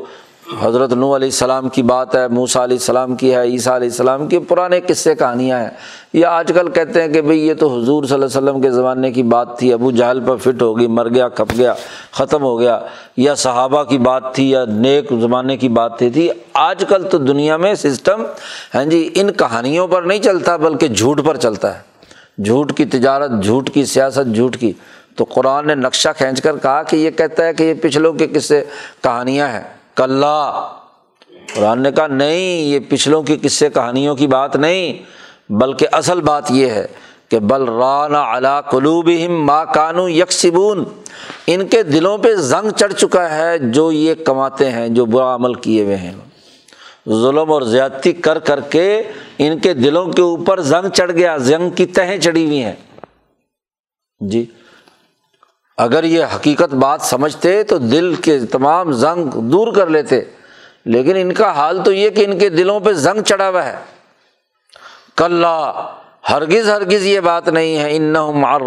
[0.56, 4.26] حضرت نو علیہ السلام کی بات ہے موسا علیہ السلام کی ہے، عیسیٰ علیہ السلام
[4.26, 5.70] کی پرانے قصے کہانیاں ہیں۔
[6.12, 8.70] یہ آج کل کہتے ہیں کہ بھائی یہ تو حضور صلی اللہ علیہ وسلم کے
[8.70, 11.74] زمانے کی بات تھی، ابو جہل پر فٹ ہو گئی، مر گیا، کھپ گیا،
[12.12, 12.78] ختم ہو گیا،
[13.16, 17.18] یا صحابہ کی بات تھی، یا نیک زمانے کی بات تھی تھی۔ آج کل تو
[17.18, 18.22] دنیا میں سسٹم
[18.74, 21.80] ہاں جی ان کہانیوں پر نہیں چلتا، بلکہ جھوٹ پر چلتا ہے۔
[22.42, 24.72] جھوٹ کی تجارت، جھوٹ کی سیاست، جھوٹ کی۔
[25.16, 28.26] تو قرآن نے نقشہ کھینچ کر کہا کہ یہ کہتا ہے کہ یہ پچھلوں کے
[28.26, 28.64] قصے
[29.02, 30.24] کہانیاں ہیں۔ کل
[31.54, 35.02] قرآن نے کہا، نہیں، یہ پچھلوں کی قصے کہانیوں کی بات نہیں،
[35.52, 36.86] بلکہ اصل بات یہ ہے
[37.28, 40.84] کہ بل رانا علا قلوب ماں کانو یکسبون۔
[41.46, 45.54] ان کے دلوں پہ زنگ چڑھ چکا ہے جو یہ کماتے ہیں، جو برا عمل
[45.54, 46.12] کیے ہوئے ہیں۔
[47.08, 49.02] ظلم اور زیادتی کر کر کے
[49.38, 52.76] ان کے دلوں کے اوپر زنگ چڑھ گیا، زنگ کی تہیں چڑھی ہوئی ہیں۔
[54.20, 54.44] جی
[55.78, 60.20] اگر یہ حقیقت بات سمجھتے تو دل کے تمام زنگ دور کر لیتے۔
[60.84, 63.76] لیکن ان کا حال تو یہ کہ ان کے دلوں پہ زنگ چڑھا ہوا ہے۔
[65.16, 65.44] کل
[66.30, 68.16] ہرگز ہرگز یہ بات نہیں ہے۔ ان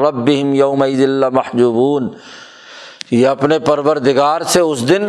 [0.05, 0.83] رب یوم
[1.31, 2.09] محجوبون
[3.11, 5.07] یہ اپنے پرور دگار سے اس دن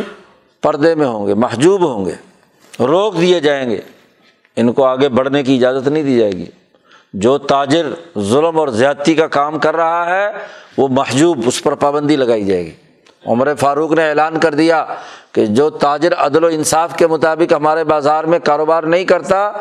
[0.61, 2.15] پردے میں ہوں گے، محجوب ہوں گے۔
[2.79, 3.79] روک دیے جائیں گے۔
[4.55, 6.45] ان کو آگے بڑھنے کی اجازت نہیں دی جائے گی۔
[7.13, 7.85] جو تاجر
[8.19, 10.31] ظلم اور زیادتی کا کام کر رہا ہے
[10.77, 12.71] وہ محجوب اس پر پابندی لگائی جائے گی۔
[13.25, 14.85] عمر فاروق نے اعلان کر دیا
[15.31, 19.51] کہ جو تاجر عدل و انصاف کے مطابق ہمارے بازار میں کاروبار نہیں کرتا،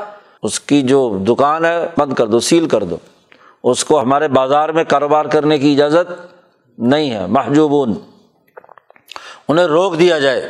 [0.42, 2.96] اس کی جو دکان ہے بند کر دو، سیل کر دو۔
[3.64, 6.12] اس کو ہمارے بازار میں کاروبار کرنے کی اجازت
[6.78, 7.94] نہیں ہے، محجوبون۔
[9.48, 10.48] انہیں روک دیا جائے۔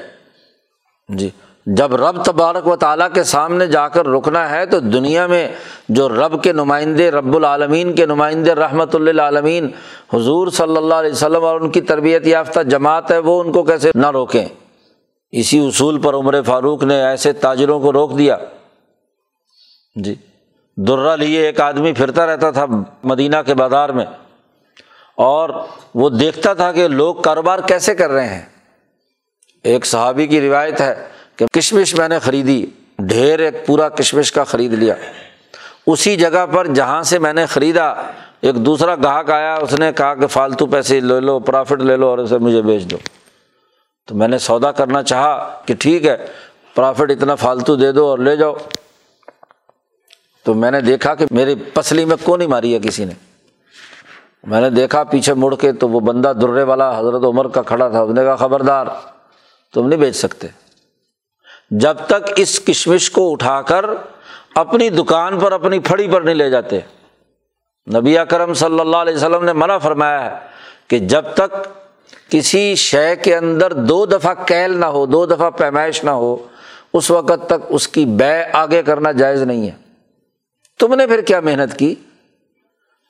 [1.08, 1.30] جی۔
[1.66, 5.48] جب رب تبارک و تعالیٰ کے سامنے جا کر رکنا ہے تو دنیا میں
[5.88, 9.70] جو رب کے نمائندے، رب العالمین کے نمائندے رحمۃ اللہ عالمین
[10.14, 13.62] حضور صلی اللہ علیہ وسلم اور ان کی تربیت یافتہ جماعت ہے، وہ ان کو
[13.62, 14.44] کیسے نہ روکیں؟
[15.30, 18.36] اسی اصول پر عمر فاروق نے ایسے تاجروں کو روک دیا۔
[19.96, 20.14] جی
[20.76, 22.66] درا لیے ایک آدمی پھرتا رہتا تھا
[23.04, 24.04] مدینہ کے بازار میں
[25.16, 25.50] اور
[25.94, 28.42] وہ دیکھتا تھا کہ لوگ کاروبار کیسے کر رہے ہیں۔
[29.62, 30.94] ایک صحابی کی روایت ہے
[31.36, 32.66] کہ کشمش میں نے خریدی،
[32.98, 34.94] ڈھیر ایک پورا کشمش کا خرید لیا۔
[35.86, 37.92] اسی جگہ پر جہاں سے میں نے خریدا،
[38.40, 42.06] ایک دوسرا گاہک آیا، اس نے کہا کہ فالتو پیسے لے لو، پرافٹ لے لو
[42.06, 42.96] اور اسے مجھے بیچ دو۔
[44.06, 46.16] تو میں نے سودا کرنا چاہا کہ ٹھیک ہے،
[46.74, 48.54] پرافٹ اتنا فالتو دے دو اور لے جاؤ۔
[50.44, 53.12] تو میں نے دیکھا کہ میری پسلی میں کون نہیں ماری ہے کسی نے۔
[54.44, 57.88] میں نے دیکھا پیچھے مڑ کے تو وہ بندہ درے والا حضرت عمر کا کھڑا
[57.88, 58.86] تھا، اس نے کہا خبردار،
[59.74, 60.46] تم نہیں بیچ سکتے۔
[61.80, 63.84] جب تک اس کشمش کو اٹھا کر
[64.54, 66.80] اپنی دکان پر اپنی پھڑی پر نہیں لے جاتے۔
[67.94, 70.36] نبی اکرم صلی اللہ علیہ وسلم نے منع فرمایا ہے
[70.88, 71.68] کہ جب تک
[72.30, 76.36] کسی شے کے اندر دو دفعہ کیل نہ ہو، دو دفعہ پیمائش نہ ہو،
[76.92, 79.76] اس وقت تک اس کی بے آگے کرنا جائز نہیں ہے۔
[80.78, 81.94] تم نے پھر کیا محنت کی؟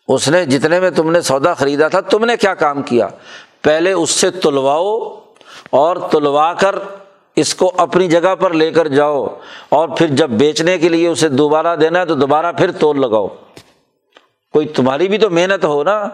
[0.08, 3.08] اس نے جتنے میں تم نے سودا خریدا تھا، تم نے کیا کام کیا؟
[3.62, 5.20] پہلے اس سے تلواؤ
[5.70, 6.74] اور تلوا کر
[7.36, 9.26] اس کو اپنی جگہ پر لے کر جاؤ
[9.68, 13.28] اور پھر جب بیچنے کے لیے اسے دوبارہ دینا ہے تو دوبارہ پھر تول لگاؤ۔
[14.52, 16.08] کوئی تمہاری بھی تو محنت ہو نا۔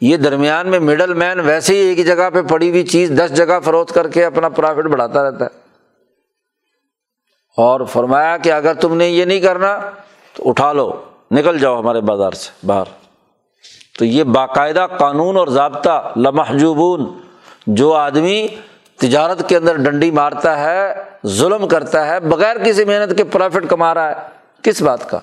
[0.00, 3.60] یہ درمیان میں مڈل مین ویسے ہی ایک جگہ پہ پڑی ہوئی چیز دس جگہ
[3.64, 5.50] فروخت کر کے اپنا پرافٹ بڑھاتا رہتا ہے۔
[7.56, 9.80] اور فرمایا کہ اگر تم نے یہ نہیں کرنا
[10.36, 12.84] تو اٹھا لو، نکل جاؤ ہمارے بازار سے باہر۔
[13.98, 17.06] تو یہ باقاعدہ قانون اور ضابطہ لمحجوبون،
[17.66, 18.48] جو آدمی
[19.00, 20.94] تجارت کے اندر ڈنڈی مارتا ہے،
[21.26, 24.14] ظلم کرتا ہے، بغیر کسی محنت کے پرافٹ کما رہا ہے۔
[24.62, 25.18] کس بات کا؟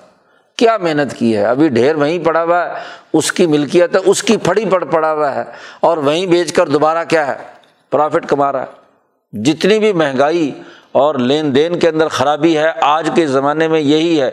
[0.56, 2.74] کیا محنت کی ہے؟ ابھی ڈھیر وہیں پڑا ہوا ہے،
[3.12, 5.42] اس کی ملکیت ہے، اس کی پھڑی پڑ پڑا ہوا ہے۔
[5.80, 7.34] اور وہیں بیچ کر دوبارہ کیا ہے؟
[7.90, 8.88] پرافٹ کما رہا ہے۔
[9.42, 10.62] جتنی بھی مہنگائی
[10.92, 14.30] اور لین دین کے اندر خرابی ہے، آج کے زمانے میں یہی ہے۔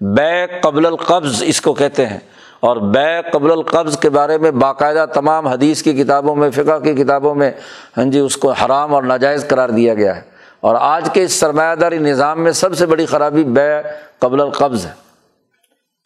[0.00, 2.18] بے قبل القبض اس کو کہتے ہیں۔
[2.60, 6.94] اور بے قبل القبض کے بارے میں باقاعدہ تمام حدیث کی کتابوں میں، فقہ کی
[6.94, 7.50] کتابوں میں
[7.96, 10.20] ہاں جی اس کو حرام اور ناجائز قرار دیا گیا ہے۔
[10.60, 13.70] اور آج کے اس سرمایہ داری نظام میں سب سے بڑی خرابی بے
[14.18, 14.90] قبل القبض ہے۔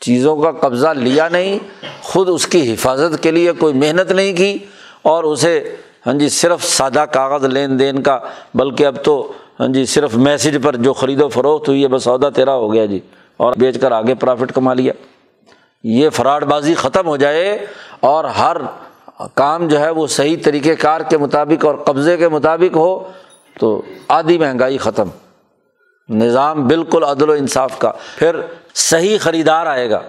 [0.00, 1.58] چیزوں کا قبضہ لیا نہیں،
[2.02, 4.58] خود اس کی حفاظت کے لیے کوئی محنت نہیں کی
[5.02, 8.18] اور اسے ہاں جی صرف سادہ کاغذ لین دین کا،
[8.54, 12.08] بلکہ اب تو ہاں جی صرف میسج پر جو خرید و فروخت ہوئی ہے، بس
[12.08, 13.00] عہدہ تیرا ہو گیا جی
[13.36, 14.92] اور بیچ کر آگے پرافٹ کما لیا۔
[15.84, 17.66] یہ فراڈ بازی ختم ہو جائے
[18.00, 18.56] اور ہر
[19.34, 23.08] کام جو ہے وہ صحیح طریقۂ کار کے مطابق اور قبضے کے مطابق ہو،
[23.58, 25.08] تو آدھی مہنگائی ختم۔
[26.08, 28.40] نظام بالکل عدل و انصاف کا۔ پھر
[28.74, 30.00] صحیح خریدار آئے گا۔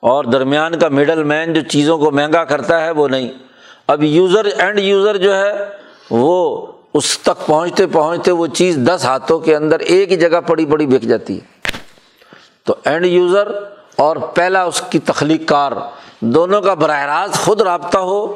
[0.00, 3.28] اور درمیان کا مڈل مین جو چیزوں کو مہنگا کرتا ہے وہ نہیں۔
[3.86, 5.52] اب یوزر اینڈ یوزر جو ہے،
[6.10, 10.66] وہ اس تک پہنچتے پہنچتے وہ چیز دس ہاتھوں کے اندر ایک ہی جگہ پڑی
[10.66, 11.68] پڑی بک جاتی ہے۔
[12.64, 13.48] تو اینڈ یوزر
[13.98, 15.72] اور پہلا اس کی تخلیق کار
[16.20, 18.34] دونوں کا براہ راست خود رابطہ ہو،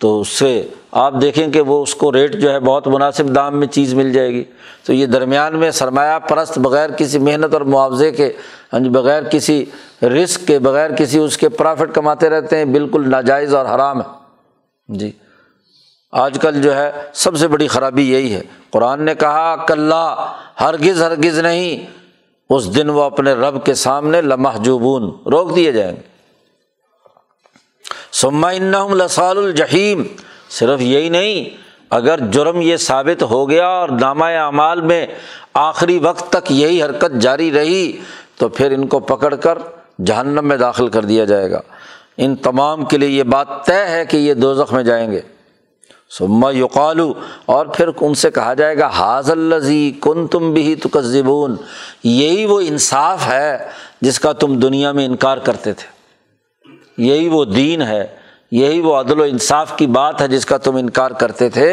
[0.00, 3.58] تو اس سے آپ دیکھیں کہ وہ اس کو ریٹ جو ہے بہت مناسب دام
[3.58, 4.44] میں چیز مل جائے گی۔
[4.84, 8.32] تو یہ درمیان میں سرمایہ پرست بغیر کسی محنت اور معاوضے کے
[8.72, 9.64] ہاں جی، بغیر کسی
[10.02, 14.96] رسک کے، بغیر کسی اس کے پرافٹ کماتے رہتے ہیں، بالکل ناجائز اور حرام ہے۔
[14.98, 15.10] جی
[16.12, 19.92] آج کل جو ہے سب سے بڑی خرابی یہی ہے۔ قرآن نے کہا کل
[20.60, 21.99] ہرگز ہرگز نہیں
[22.50, 26.10] اس دن وہ اپنے رب کے سامنے لمح جوبون روک دیے جائیں گے۔
[28.12, 28.74] سما ان
[46.10, 47.12] سما یقالو،
[47.46, 50.88] اور پھر ان سے کہا جائے گا حاض الزی کن تم بھی تو
[52.04, 53.56] یہی وہ انصاف ہے
[54.00, 55.86] جس کا تم دنیا میں انکار کرتے تھے۔
[56.98, 58.06] یہی وہ دین ہے،
[58.52, 61.68] یہی وہ عدل و انصاف کی بات ہے جس کا تم انکار کرتے تھے۔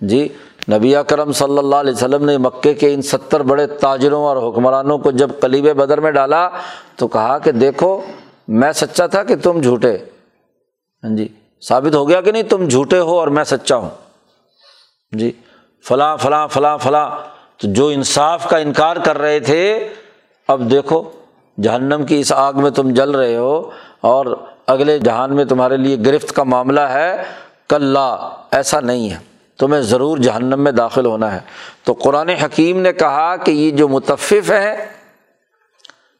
[0.00, 0.26] جی
[0.70, 4.98] نبی کرم صلی اللہ علیہ وسلم نے مکے کے ان ستر بڑے تاجروں اور حکمرانوں
[4.98, 6.48] کو جب کلیب بدر میں ڈالا
[6.96, 8.00] تو کہا کہ دیکھو،
[8.48, 9.96] میں سچا تھا کہ تم جھوٹے۔
[11.02, 11.28] ہاں جی۔
[11.68, 13.90] ثابت ہو گیا کہ نہیں، تم جھوٹے ہو اور میں سچا ہوں۔
[15.12, 15.32] جی
[15.88, 17.10] فلاں فلاں فلاں فلاں۔
[17.56, 19.88] تو جو انصاف کا انکار کر رہے تھے،
[20.48, 21.10] اب دیکھو،
[21.62, 25.96] جہنم کی اس آگ میں تم جل رہے ہو اور اگلے جہان میں تمہارے لیے
[26.06, 27.22] گرفت کا معاملہ ہے۔
[27.68, 27.96] کل
[28.50, 29.16] ایسا نہیں ہے۔
[29.58, 31.40] تمہیں ضرور جہنم میں داخل ہونا ہے۔
[31.84, 34.86] تو قرآن حکیم نے کہا کہ یہ جو متفف ہے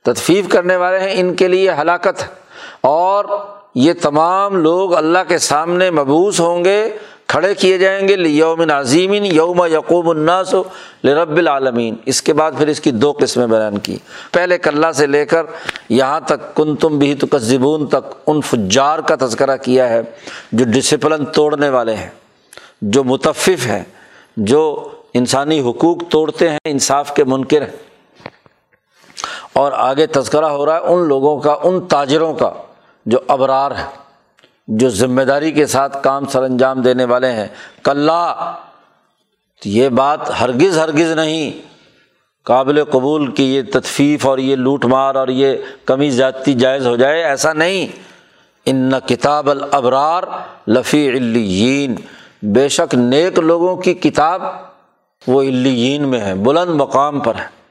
[0.05, 2.25] تدفیف کرنے والے ہیں، ان کے لیے ہلاکت۔
[2.81, 3.25] اور
[3.75, 6.97] یہ تمام لوگ اللہ کے سامنے مبوس ہوں گے،
[7.27, 10.55] کھڑے کیے جائیں گے یوم عظیم یوم یقوم الناس
[11.05, 13.97] لرب العالمین اس کے بعد پھر اس کی دو قسمیں بیان کی۔
[14.33, 15.47] پہلے کلّہ سے لے کر
[15.89, 17.27] یہاں تک کن تم بھی تو
[17.87, 20.01] تک ان فجار کا تذکرہ کیا ہے،
[20.53, 22.11] جو ڈسپلن توڑنے والے ہیں،
[22.83, 23.85] جو متفف ہیں،
[24.37, 27.77] جو انسانی حقوق توڑتے ہیں، انصاف کے منکر ہیں۔
[29.53, 32.51] اور آگے تذکرہ ہو رہا ہے ان لوگوں کا، ان تاجروں کا۔
[33.07, 33.87] جو ابرار ہے
[34.69, 37.49] جو ذمہ داری کے ساتھ کام سر انجام دینے والے ہیں
[37.85, 38.55] کلّہ
[39.65, 41.73] یہ بات ہرگز ہرگز نہیں۔
[42.45, 46.97] قابل قبول کی یہ تدفیف اور یہ لوٹ مار اور یہ کمی زیادتی جائز ہو
[46.97, 47.87] جائے، ایسا نہیں۔
[48.67, 50.23] ان کتاب الابرار
[50.69, 51.95] لفی الین
[52.43, 54.43] بے شک نیک لوگوں کی کتاب
[55.27, 57.63] وہ الین میں ہے، بلند مقام پر ہے۔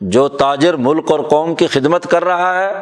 [0.00, 2.72] جو تاجر ملک اور قوم کی خدمت کر رہا ہے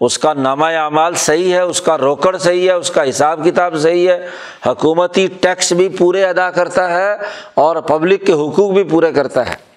[0.00, 3.74] اس کا نامہ اعمال صحیح ہے، اس کا روکڑ صحیح ہے، اس کا حساب کتاب
[3.76, 4.28] صحیح ہے،
[4.66, 7.16] حکومتی ٹیکس بھی پورے ادا کرتا ہے
[7.54, 9.68] اور پبلک کے حقوق بھی پورے کرتا ہے۔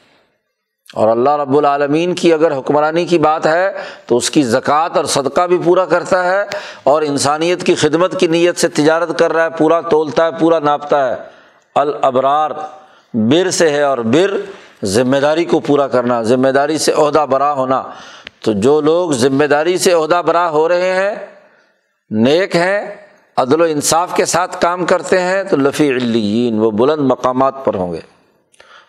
[0.93, 3.71] اور اللہ رب العالمین کی اگر حکمرانی کی بات ہے
[4.05, 6.43] تو اس کی زکوٰۃ اور صدقہ بھی پورا کرتا ہے
[6.83, 10.59] اور انسانیت کی خدمت کی نیت سے تجارت کر رہا ہے، پورا تولتا ہے، پورا
[10.59, 11.15] ناپتا ہے۔
[11.75, 12.51] الابرار،
[13.13, 14.31] بر سے ہے اور بر
[14.83, 17.83] ذمہ داری کو پورا کرنا، ذمہ داری سے عہدہ برا ہونا۔
[18.43, 21.15] تو جو لوگ ذمہ داری سے عہدہ برا ہو رہے ہیں،
[22.09, 22.95] نیک ہیں،
[23.37, 27.75] عدل و انصاف کے ساتھ کام کرتے ہیں، تو لفی الین وہ بلند مقامات پر
[27.75, 27.99] ہوں گے۔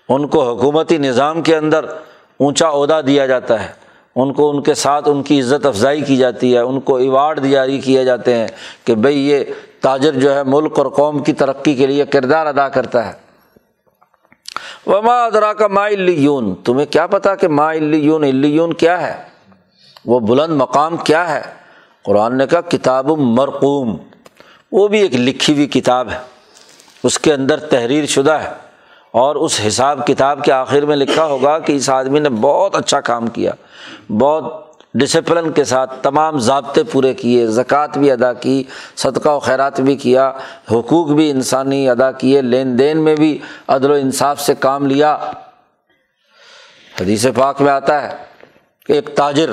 [0.09, 1.85] ان کو حکومتی نظام کے اندر
[2.39, 3.73] اونچا عہدہ دیا جاتا ہے۔
[4.17, 7.45] ان کو ان کے ساتھ ان کی عزت افزائی کی جاتی ہے۔ ان کو ایوارڈ
[7.45, 8.49] جاری کیے جاتے ہیں
[8.85, 9.45] کہ بھائی یہ
[9.81, 13.13] تاجر جو ہے ملک اور قوم کی ترقی کے لیے کردار ادا کرتا ہے۔
[14.87, 19.32] وما ادرا کا ما الون تمہیں کیا پتا کہ ما الون الون کیا ہے؟
[20.05, 21.43] وہ بلند مقام کیا ہے؟
[22.05, 23.97] قرآن نے کہا، کتاب مرقوم۔
[24.73, 26.19] وہ بھی ایک لکھی ہوئی کتاب ہے۔
[27.05, 28.51] اس کے اندر تحریر شدہ ہے۔
[29.11, 33.01] اور اس حساب کتاب کے آخر میں لکھا ہوگا کہ اس آدمی نے بہت اچھا
[33.01, 33.53] کام کیا۔
[34.19, 38.65] بہت ڈسپلن کے ساتھ تمام ضابطے پورے کیے، زکوٰۃ بھی ادا کی،
[38.97, 40.33] صدقہ و خیرات بھی کیا،
[40.71, 43.39] حقوق بھی انسانی ادا کیے، لین دین میں بھی
[43.69, 45.15] عدل و انصاف سے کام لیا۔
[47.01, 48.17] حدیث پاک میں آتا ہے
[48.87, 49.51] کہ ایک تاجر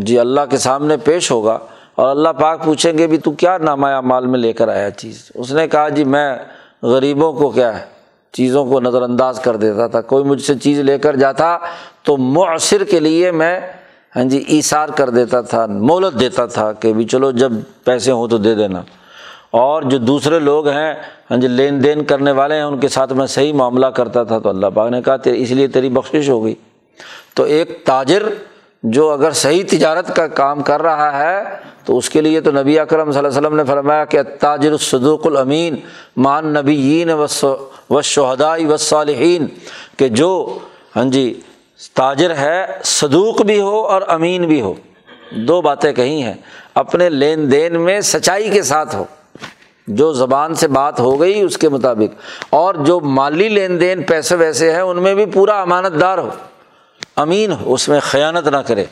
[0.00, 1.58] جی اللہ کے سامنے پیش ہوگا
[1.94, 5.30] اور اللہ پاک پوچھیں گے بھی تو کیا نامایا مال میں لے کر آیا چیز؟
[5.34, 6.36] اس نے کہا جی میں
[6.82, 7.84] غریبوں کو کیا ہے؟
[8.32, 11.58] چیزوں کو نظر انداز کر دیتا تھا۔ کوئی مجھ سے چیز لے کر جاتا
[12.02, 13.60] تو مؤثر کے لیے میں
[14.16, 17.52] ہاں جی ایسار کر دیتا تھا مولت دیتا تھا کہ بھی چلو جب
[17.84, 18.82] پیسے ہوں تو دے دینا۔
[19.50, 20.94] اور جو دوسرے لوگ ہیں
[21.30, 24.38] ہاں جی لین دین کرنے والے ہیں، ان کے ساتھ میں صحیح معاملہ کرتا تھا
[24.38, 26.54] تو اللہ پاک نے کہا اس لیے تیری بخشش ہو گئی۔
[27.34, 28.22] تو ایک تاجر
[28.82, 31.42] جو اگر صحیح تجارت کا کام کر رہا ہے،
[31.84, 34.72] تو اس کے لیے تو نبی اکرم صلی اللہ علیہ وسلم نے فرمایا کہ تاجر
[34.72, 35.76] الصدوق الامین
[36.16, 37.04] مان نبی
[37.90, 39.46] و شہدائی و صالحین
[39.96, 40.58] کہ جو
[40.96, 41.40] ہاں جی
[41.94, 44.74] تاجر ہے، صدوق بھی ہو اور امین بھی ہو۔
[45.30, 46.34] دو باتیں کہی ہیں۔
[46.74, 49.04] اپنے لین دین میں سچائی کے ساتھ ہو۔
[49.86, 52.14] جو زبان سے بات ہو گئی اس کے مطابق،
[52.50, 56.28] اور جو مالی لین دین پیسے ویسے ہیں، ان میں بھی پورا امانت دار ہو۔
[57.16, 58.84] امین، اس میں خیانت نہ کرے۔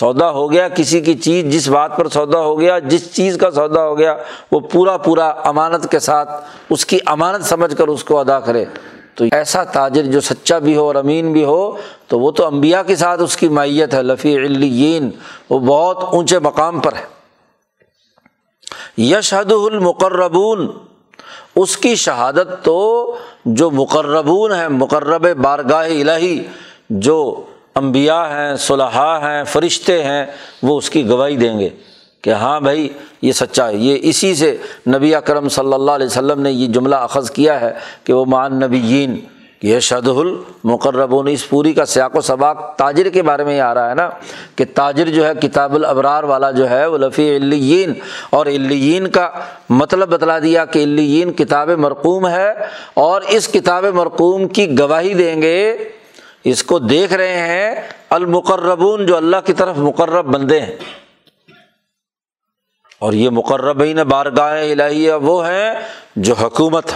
[0.00, 3.50] سودا ہو گیا کسی کی چیز، جس بات پر سودا ہو گیا، جس چیز کا
[3.50, 4.16] سودا ہو گیا،
[4.52, 6.30] وہ پورا پورا امانت کے ساتھ
[6.70, 8.64] اس کی امانت سمجھ کر اس کو ادا کرے۔
[9.14, 11.76] تو ایسا تاجر جو سچا بھی ہو اور امین بھی ہو،
[12.08, 15.10] تو وہ تو امبیا کے ساتھ اس کی مائیت ہے، لفی الین
[15.50, 17.14] وہ بہت اونچے مقام پر ہے۔
[19.02, 20.68] یشہد المقربون۔
[21.56, 26.42] اس کی شہادت تو جو مقربون ہے مقرب بارگاہ الہی
[26.90, 30.26] جو امبیا ہیں صلاحہ ہیں، فرشتے ہیں،
[30.62, 31.68] وہ اس کی گواہی دیں گے
[32.22, 32.88] کہ ہاں بھائی،
[33.22, 34.56] یہ سچا ہے۔ یہ اسی سے
[34.86, 37.72] نبی اکرم صلی اللہ علیہ وسلم نے یہ جملہ اخذ کیا ہے
[38.04, 39.20] کہ وہ مان نبیین
[39.62, 43.74] یہ شد المقربون۔ اس پوری کا سیاق و سباق تاجر کے بارے میں یہ آ
[43.74, 44.08] رہا ہے نا
[44.56, 47.92] کہ تاجر جو ہے، کتاب الابرار والا جو ہے، وہ لفی الین
[48.30, 49.28] اور الین کا
[49.70, 52.52] مطلب بتلا دیا کہ الین کتاب مرقوم ہے
[52.94, 55.76] اور اس کتاب مرقوم کی گواہی دیں گے
[56.44, 57.74] اس کو دیکھ رہے ہیں
[58.10, 60.76] المقربون جو اللہ کی طرف مقرب بندے ہیں۔
[62.98, 65.74] اور یہ مقربین بارگاہ الہیہ وہ ہیں
[66.16, 66.90] جو حکومت،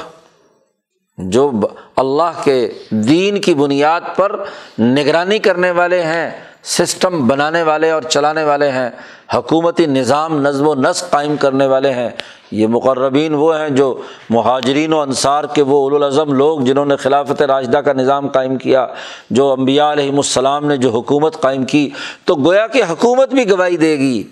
[1.18, 1.50] جو
[1.96, 4.44] اللہ کے دین کی بنیاد پر
[4.78, 8.90] نگرانی کرنے والے ہیں۔ سسٹم بنانے والے اور چلانے والے ہیں،
[9.34, 12.10] حکومتی نظام نظم و نسق قائم کرنے والے ہیں۔
[12.50, 14.00] یہ مقربین وہ ہیں جو
[14.30, 18.86] مہاجرین و انصار کے وہ الاظم لوگ جنہوں نے خلافت راشدہ کا نظام قائم کیا،
[19.30, 21.90] جو امبیا علیہم السلام نے جو حکومت قائم کی۔
[22.24, 24.22] تو گویا کہ حکومت بھی گواہی دے گی۔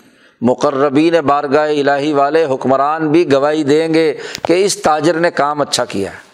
[0.41, 5.85] مقربین بارگاہ الہی والے حکمران بھی گواہی دیں گے کہ اس تاجر نے کام اچھا
[5.85, 6.27] کیا۔ ہے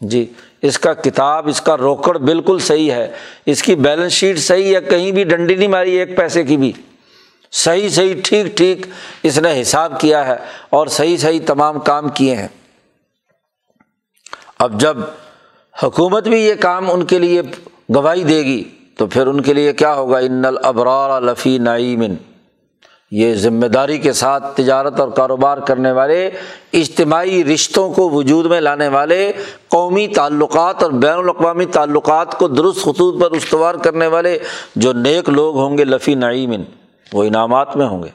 [0.00, 0.32] جی۔
[0.62, 3.12] اس کا کتاب، اس کا روکڑ بالکل صحیح ہے۔
[3.46, 6.72] اس کی بیلنس شیٹ صحیح ہے، کہیں بھی ڈنڈی نہیں ماری ایک پیسے کی بھی۔
[7.52, 8.86] صحیح صحیح، ٹھیک ٹھیک،
[9.22, 10.36] اس نے حساب کیا ہے
[10.70, 12.48] اور صحیح صحیح تمام کام کیے ہیں۔
[14.58, 14.96] اب جب
[15.82, 17.42] حکومت بھی یہ کام ان کے لیے
[17.94, 18.64] گواہی دے گی
[18.96, 22.14] تو پھر ان کے لیے کیا ہوگا؟ ان الابرار لفی نعیمن
[23.10, 26.30] یہ ذمہ داری کے ساتھ تجارت اور کاروبار کرنے والے،
[26.72, 29.32] اجتماعی رشتوں کو وجود میں لانے والے،
[29.68, 34.38] قومی تعلقات اور بین الاقوامی تعلقات کو درست خطوط پر استوار کرنے والے
[34.76, 36.62] جو نیک لوگ ہوں گے، لفی نعیمن
[37.12, 38.08] وہ انعامات میں ہوں گے۔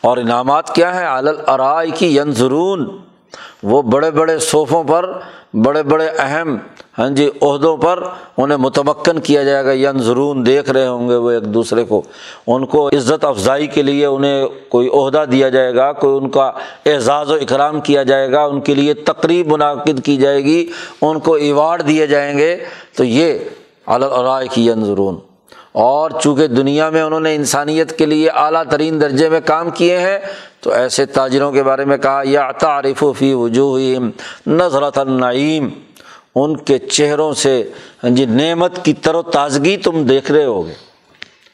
[0.00, 2.98] اور انعامات کیا ہے علل کی ینظرون،
[3.62, 5.18] وہ بڑے بڑے صوفوں پر
[5.54, 6.56] بڑے بڑے اہم
[6.98, 8.02] ہاں جی عہدوں پر
[8.36, 12.02] انہیں متمکن کیا جائے گا۔ ینظرون دیکھ رہے ہوں گے وہ ایک دوسرے کو۔
[12.46, 16.52] ان کو عزت افزائی کے لیے انہیں کوئی عہدہ دیا جائے گا، کوئی ان کا
[16.86, 20.66] اعزاز و اکرام کیا جائے گا، ان کے لیے تقریب منعقد کی جائے گی،
[21.02, 22.56] ان کو ایوارڈ دیے جائیں گے۔
[22.96, 23.38] تو یہ
[23.86, 25.18] علرائے کی ینظرون
[25.72, 29.98] اور چونکہ دنیا میں انہوں نے انسانیت کے لیے اعلیٰ ترین درجے میں کام کیے
[29.98, 30.18] ہیں،
[30.60, 33.80] تو ایسے تاجروں کے بارے میں کہا یا تعارف و فی وجوہ
[34.46, 35.68] نظرت النعیم
[36.34, 37.70] ان کے چہروں سے
[38.04, 40.72] ہاں جی نعمت کی تر و تازگی تم دیکھ رہے ہو گے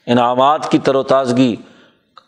[0.07, 1.57] انعامات کی تر و تازگی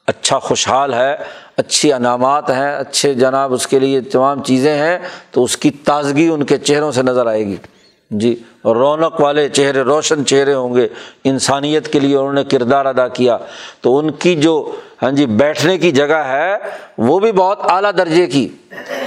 [0.06, 1.16] اچھا خوشحال ہے،
[1.56, 4.98] اچھی انعامات ہیں، اچھے جناب اس کے لیے تمام چیزیں ہیں،
[5.30, 7.56] تو اس کی تازگی ان کے چہروں سے نظر آئے گی۔
[8.10, 10.88] جی رونق والے چہرے، روشن چہرے ہوں گے۔
[11.24, 13.38] انسانیت کے لیے انہوں نے کردار ادا کیا۔
[13.80, 14.72] تو ان کی جو
[15.02, 16.54] ہاں جی بیٹھنے کی جگہ ہے،
[16.98, 18.48] وہ بھی بہت اعلیٰ درجے کی۔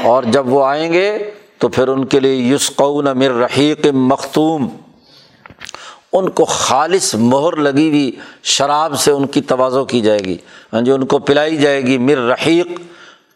[0.04, 1.32] اور جب وہ آئیں گے
[1.66, 4.68] تو پھر ان کے لیے یسقون مر رحیق مختوم۔
[6.14, 8.12] ان کو خالص مہر لگی ہوئی
[8.44, 10.38] شراب سے ان کی توازو کی جائے گی۔
[10.74, 12.68] ہاں جی ان کو پلائی جائے گی مر رحیق،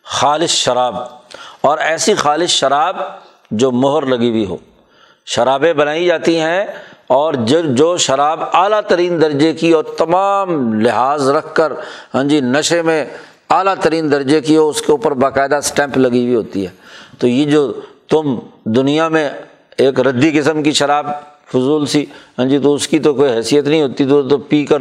[0.04, 0.96] خالص شراب۔
[1.62, 2.98] اور ایسی خالص شراب
[3.52, 4.58] جو مہر لگی ہوئی ہو۔
[5.26, 6.66] شرابیں بنائی جاتی ہیں
[7.08, 11.74] اور جو جو شراب اعلیٰ ترین درجے کی اور تمام لحاظ رکھ کر
[12.16, 13.06] ہاں جی نشے میں
[13.50, 16.72] اعلیٰ ترین درجے کی ہو اس کے اوپر باقاعدہ اسٹیمپ لگی ہوئی ہوتی ہے۔
[17.20, 17.74] تو یہ جو
[18.10, 19.30] تم دنیا میں
[19.78, 21.08] ایک ردی قسم کی شراب
[21.48, 22.06] فضول سی۔
[22.40, 24.78] ہاں جی تو اس کی تو کوئی حیثیت نہیں ہوتی، تو تو پی کر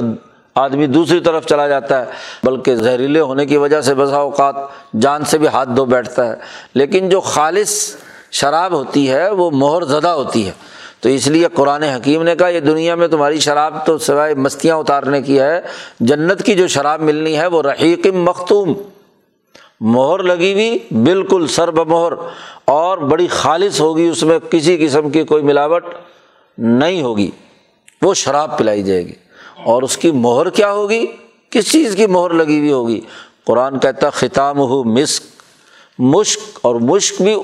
[0.55, 2.05] آدمی دوسری طرف چلا جاتا ہے۔
[2.43, 4.55] بلکہ زہریلے ہونے کی وجہ سے بسا اوقات
[5.01, 6.35] جان سے بھی ہاتھ دھو بیٹھتا ہے۔
[6.75, 7.97] لیکن جو خالص
[8.31, 10.53] شراب ہوتی ہے، وہ مہر زدہ ہوتی ہے۔
[11.01, 14.77] تو اس لیے قرآن حکیم نے کہا، یہ دنیا میں تمہاری شراب تو سوائے مستیاں
[14.77, 15.61] اتارنے کی ہے،
[16.01, 18.73] جنت کی جو شراب ملنی ہے، وہ رحیق مختوم۔
[19.81, 22.13] مہر لگی ہوئی، بالکل سر بمہر
[22.65, 25.85] اور بڑی خالص ہوگی، اس میں کسی قسم کی کوئی ملاوٹ
[26.59, 27.31] نہیں ہوگی۔
[28.03, 29.13] وہ شراب پلائی جائے گی۔
[29.65, 31.07] اور اس کی مہر کیا ہوگی؟
[31.51, 33.01] کس چیز کی مہر لگی ہوئی ہوگی؟
[33.45, 35.23] قرآن کہتا خطام ہو مسک۔
[35.99, 37.37] مشک، اور مشک بھی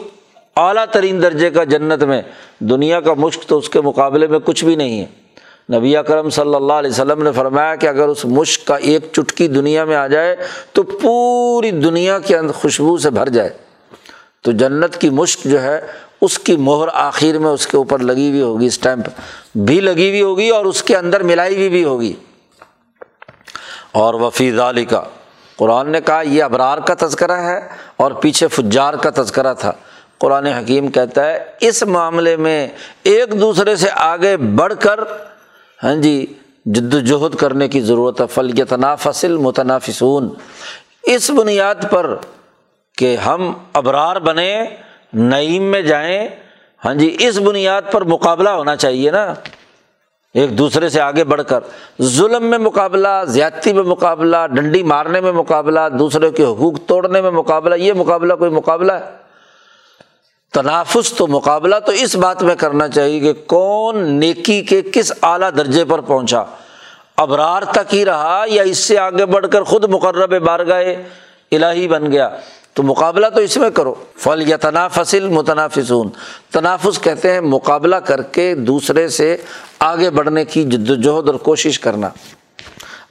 [0.57, 2.23] اعلیٰ ترین درجے کا جنت میں۔
[2.59, 5.24] دنیا کا مشک تو اس کے مقابلے میں کچھ بھی نہیں ہے۔
[5.73, 9.49] نبی کرم صلی اللہ علیہ وسلم نے فرمایا کہ اگر اس مشک کا ایک چٹکی
[9.49, 10.37] دنیا میں آ جائے
[10.73, 13.51] تو پوری دنیا کے اندر خوشبو سے بھر جائے۔
[14.43, 15.81] تو جنت کی مشک جو ہے،
[16.21, 19.09] اس کی مہر آخر میں اس کے اوپر لگی ہوئی ہوگی، اسٹیمپ
[19.55, 22.15] بھی لگی ہوئی ہوگی اور اس کے اندر ملائی ہوئی بھی ہوگی۔
[23.93, 25.03] اور وفیظ علی کا
[25.57, 27.61] قرآن نے کہا یہ ابرار کا تذکرہ ہے
[27.97, 29.73] اور پیچھے فجار کا تذکرہ تھا۔
[30.19, 32.69] قرآن حکیم کہتا ہے، اس معاملے میں
[33.03, 35.01] ایک دوسرے سے آگے بڑھ کر
[35.83, 36.27] ہاں جی
[36.67, 40.29] جد وجہد کرنے کی ضرورت ہے۔ فلیتنا فصل متنافسون
[41.03, 42.17] اس بنیاد پر
[42.99, 44.65] کہ ہم ابرار بنے،
[45.13, 46.29] نعیم میں جائیں۔
[46.85, 49.35] ہاں جی اس بنیاد پر مقابلہ ہونا چاہیے نا۔
[50.35, 51.61] ایک دوسرے سے آگے بڑھ کر۔
[52.03, 57.31] ظلم میں مقابلہ، زیادتی میں مقابلہ، ڈنڈی مارنے میں مقابلہ، دوسرے کے حقوق توڑنے میں
[57.31, 59.24] مقابلہ، یہ مقابلہ کوئی مقابلہ ہے؟
[60.55, 65.51] تنافس تو مقابلہ تو اس بات میں کرنا چاہیے کہ کون نیکی کے کس اعلیٰ
[65.57, 66.43] درجے پر پہنچا۔
[67.17, 70.85] ابرار تک ہی رہا یا اس سے آگے بڑھ کر خود مقرب بارگاہ
[71.53, 72.29] الہی بن گیا۔
[72.75, 76.09] تو مقابلہ تو اس میں کرو۔ فل یا تنافصل متنافسون
[76.53, 79.37] تنافس کہتے ہیں مقابلہ کر کے دوسرے سے
[79.79, 82.09] آگے بڑھنے کی جد وجہد اور کوشش کرنا۔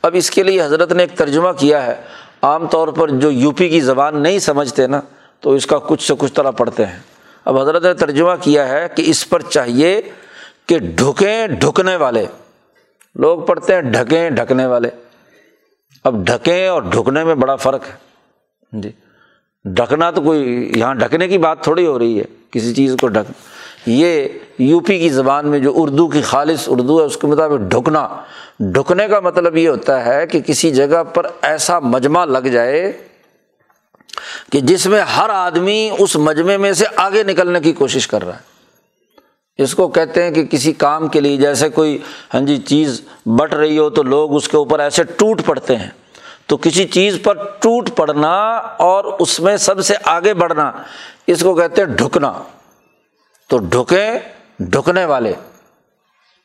[0.01, 1.95] اب اس کے لیے حضرت نے ایک ترجمہ کیا ہے۔
[2.41, 5.01] عام طور پر جو یو پی کی زبان نہیں سمجھتے نا،
[5.39, 7.12] تو اس کا کچھ سے کچھ طرح پڑھتے ہیں۔
[7.45, 10.01] اب حضرت نے ترجمہ کیا ہے کہ اس پر چاہیے
[10.65, 12.25] کہ ڈھکیں ڈھکنے والے۔
[13.15, 14.89] لوگ پڑھتے ہیں ڈھکیں ڈھکنے والے۔
[16.03, 17.93] اب ڈھکیں اور ڈھکنے میں بڑا فرق ہے۔
[18.71, 18.91] جی۔
[19.65, 23.31] ڈھکنا تو کوئی، یہاں ڈھکنے کی بات تھوڑی ہو رہی ہے۔ کسی چیز کو ڈھک۔
[23.85, 24.27] یہ
[24.57, 28.07] یو پی کی زبان میں جو اردو کی خالص اردو ہے، اس کے مطابق ڈھکنا۔
[28.59, 32.91] ڈھکنے کا مطلب یہ ہوتا ہے کہ کسی جگہ پر ایسا مجمع لگ جائے
[34.53, 38.35] کہ جس میں ہر آدمی اس مجمے میں سے آگے نکلنے کی کوشش کر رہا
[38.35, 38.41] ہے۔
[39.63, 41.97] اس کو کہتے ہیں کہ کسی کام کے لیے جیسے کوئی
[42.33, 45.89] ہاں جی چیز بٹ رہی ہو تو لوگ اس کے اوپر ایسے ٹوٹ پڑتے ہیں۔
[46.47, 50.71] تو کسی چیز پر ٹوٹ پڑنا اور اس میں سب سے آگے بڑھنا،
[51.27, 52.33] اس کو کہتے ہیں ڈھکنا۔
[53.49, 54.11] تو ڈھکے
[54.59, 55.33] ڈھکنے والے۔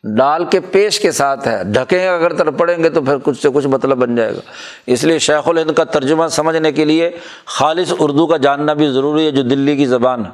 [0.03, 3.49] ڈال کے پیش کے ساتھ ہے۔ ڈھکیں اگر تر پڑیں گے تو پھر کچھ سے
[3.55, 4.41] کچھ مطلب بن جائے گا۔
[4.87, 7.11] اس لیے شیخ الہند کا ترجمہ سمجھنے کے لیے
[7.47, 10.31] خالص اردو کا جاننا بھی ضروری ہے، جو دلی کی زبان ہے۔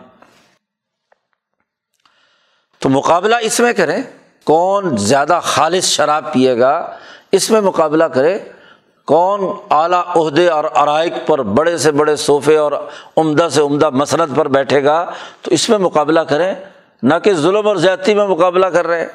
[2.79, 4.03] تو مقابلہ اس میں کریں۔
[4.45, 6.97] کون زیادہ خالص شراب پیے گا،
[7.33, 8.39] اس میں مقابلہ کرے
[9.07, 9.41] کون
[9.71, 12.73] اعلیٰ عہدے اور ارائق پر بڑے سے بڑے صوفے اور
[13.17, 15.11] عمدہ سے عمدہ مسند پر بیٹھے گا،
[15.43, 16.55] تو اس میں مقابلہ کریں۔
[17.03, 19.07] نہ کہ ظلم اور زیادتی میں مقابلہ کر رہے۔ ہیں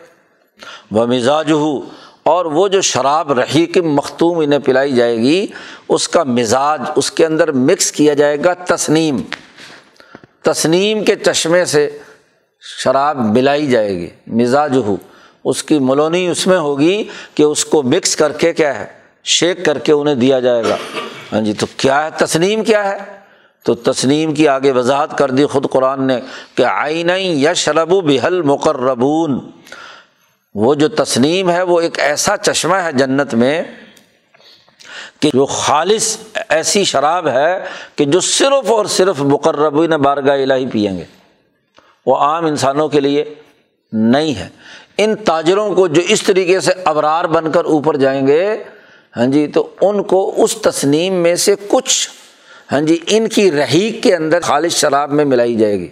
[0.91, 1.79] وہ مزاج ہو
[2.23, 5.47] اور وہ جو شراب رہی مختوم انہیں پلائی جائے گی،
[5.89, 9.21] اس کا مزاج اس کے اندر مکس کیا جائے گا تسنیم۔
[10.41, 11.97] تسنیم کے چشمے سے
[12.83, 14.95] شراب ملائی جائے گی مزاج ہو
[15.43, 17.03] اس کی ملونی اس میں ہوگی
[17.35, 18.85] کہ اس کو مکس کر کے کیا ہے،
[19.23, 20.77] شیک کر کے انہیں دیا جائے گا۔
[21.33, 22.97] ہاں جی تو کیا ہے تسنیم کیا ہے؟
[23.65, 26.19] تو تسنیم کی آگے وضاحت کر دی خود قرآن نے
[26.55, 29.39] کہ آئین یشرب بحل مقربون۔
[30.53, 33.63] وہ جو تسنیم ہے وہ ایک ایسا چشمہ ہے جنت میں
[35.19, 36.17] کہ جو خالص
[36.49, 41.03] ایسی شراب ہے کہ جو صرف اور صرف مقربین بارگاہ الہی پئیں گے۔
[42.05, 43.33] وہ عام انسانوں کے لیے
[43.91, 44.47] نہیں ہے۔
[44.97, 48.63] ان تاجروں کو جو اس طریقے سے ابرار بن کر اوپر جائیں گے
[49.17, 52.09] ہاں جی تو ان کو اس تسنیم میں سے کچھ
[52.71, 55.87] ہاں جی ان کی رحیق کے اندر خالص شراب میں ملائی جائے گی۔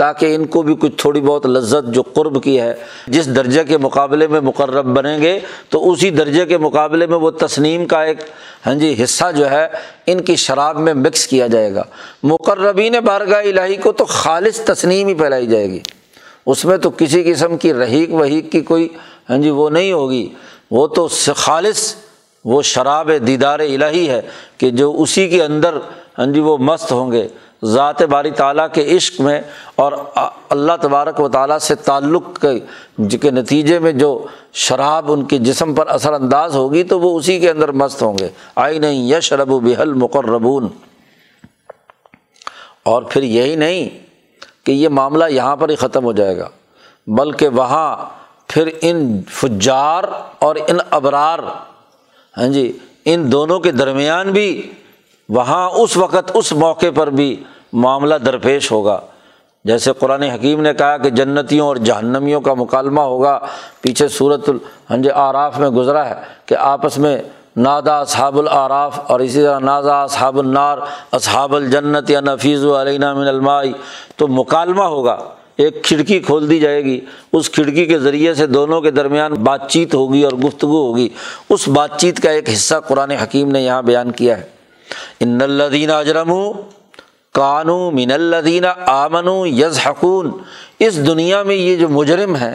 [0.00, 2.74] تاکہ ان کو بھی کچھ تھوڑی بہت لذت جو قرب کی ہے،
[3.06, 5.38] جس درجے کے مقابلے میں مقرب بنیں گے،
[5.68, 8.18] تو اسی درجے کے مقابلے میں وہ تسنیم کا ایک
[8.66, 9.66] ہاں جی حصہ جو ہے،
[10.06, 11.82] ان کی شراب میں مکس کیا جائے گا۔
[12.22, 15.80] مقربین بارگاہ الہی کو تو خالص تسنیم ہی پھیلائی جائے گی۔
[16.46, 18.88] اس میں تو کسی قسم کی رحیق وحیق کی کوئی
[19.30, 20.28] ہاں جی وہ نہیں ہوگی۔
[20.70, 21.94] وہ تو خالص
[22.44, 24.20] وہ شراب دیدار الہی ہے
[24.58, 25.78] کہ جو اسی کے اندر
[26.18, 27.28] ہاں جی وہ مست ہوں گے۔
[27.64, 29.40] ذات باری تعالیٰ کے عشق میں
[29.76, 29.92] اور
[30.48, 32.46] اللہ تبارک و تعالیٰ سے تعلق
[33.22, 37.40] کے نتیجے میں جو شراب ان کے جسم پر اثر انداز ہوگی تو وہ اسی
[37.40, 40.68] کے اندر مست ہوں گے۔ آئی نہیں یش رب و بحل مقربون۔
[42.82, 43.88] اور پھر یہی نہیں
[44.66, 46.48] کہ یہ معاملہ یہاں پر ہی ختم ہو جائے گا،
[47.06, 47.96] بلکہ وہاں
[48.46, 50.04] پھر ان فجار
[50.38, 51.38] اور ان ابرار
[52.38, 54.72] ہاں جی ان دونوں کے درمیان بھی
[55.34, 59.00] وہاں اس وقت اس موقع پر بھی معاملہ درپیش ہوگا۔
[59.64, 63.38] جیسے قرآن حکیم نے کہا کہ جنتیوں اور جہنمیوں کا مکالمہ ہوگا،
[63.80, 66.14] پیچھے صورت الحنج آراف میں گزرا ہے
[66.46, 67.22] کہ آپس میں
[67.56, 70.78] نادا اصحاب العراف اور اسی طرح نازا اصحاب النار،
[71.12, 73.72] اصحاب الجنت یا نفیز علینہ من المائی
[74.16, 75.18] تو مکالمہ ہوگا،
[75.56, 77.00] ایک کھڑکی کھول دی جائے گی،
[77.32, 81.08] اس کھڑکی کے ذریعے سے دونوں کے درمیان بات چیت ہوگی اور گفتگو ہوگی۔
[81.48, 84.59] اس بات چیت کا ایک حصہ قرآن حکیم نے یہاں بیان کیا ہے۔
[85.20, 86.32] ان الدین اجرم
[87.34, 89.78] کانو من الدین آمن یز
[90.78, 92.54] اس دنیا میں یہ جو مجرم ہیں،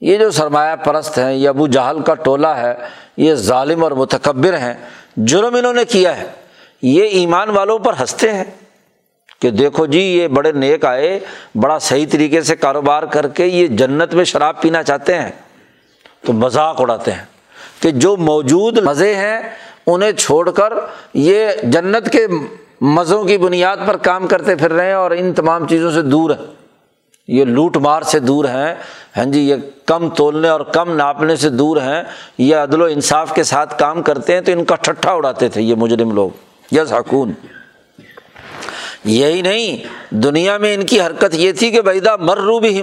[0.00, 2.74] یہ جو سرمایہ پرست ہیں، یہ ابو جہل کا ٹولہ ہے،
[3.16, 4.74] یہ ظالم اور متکبر ہیں،
[5.16, 6.26] جرم انہوں نے کیا ہے۔
[6.82, 8.44] یہ ایمان والوں پر ہنستے ہیں
[9.40, 11.18] کہ دیکھو جی یہ بڑے نیک آئے،
[11.54, 15.30] بڑا صحیح طریقے سے کاروبار کر کے یہ جنت میں شراب پینا چاہتے ہیں۔
[16.26, 17.24] تو مذاق اڑاتے ہیں
[17.80, 19.40] کہ جو موجود مزے ہیں
[19.86, 20.72] انہیں چھوڑ کر
[21.14, 22.26] یہ جنت کے
[22.80, 26.30] مزوں کی بنیاد پر کام کرتے پھر رہے ہیں اور ان تمام چیزوں سے دور
[26.30, 26.46] ہیں۔
[27.28, 28.74] یہ لوٹ مار سے دور ہیں۔
[29.16, 29.54] ہاں جی یہ
[29.86, 32.02] کم تولنے اور کم ناپنے سے دور ہیں۔
[32.38, 35.62] یہ عدل و انصاف کے ساتھ کام کرتے ہیں تو ان کا ٹھٹھا اڑاتے تھے
[35.62, 36.30] یہ مجرم لوگ۔
[36.72, 37.32] یس حکون
[39.04, 39.76] یہی نہیں،
[40.14, 42.82] دنیا میں ان کی حرکت یہ تھی کہ بیدا مرو بھی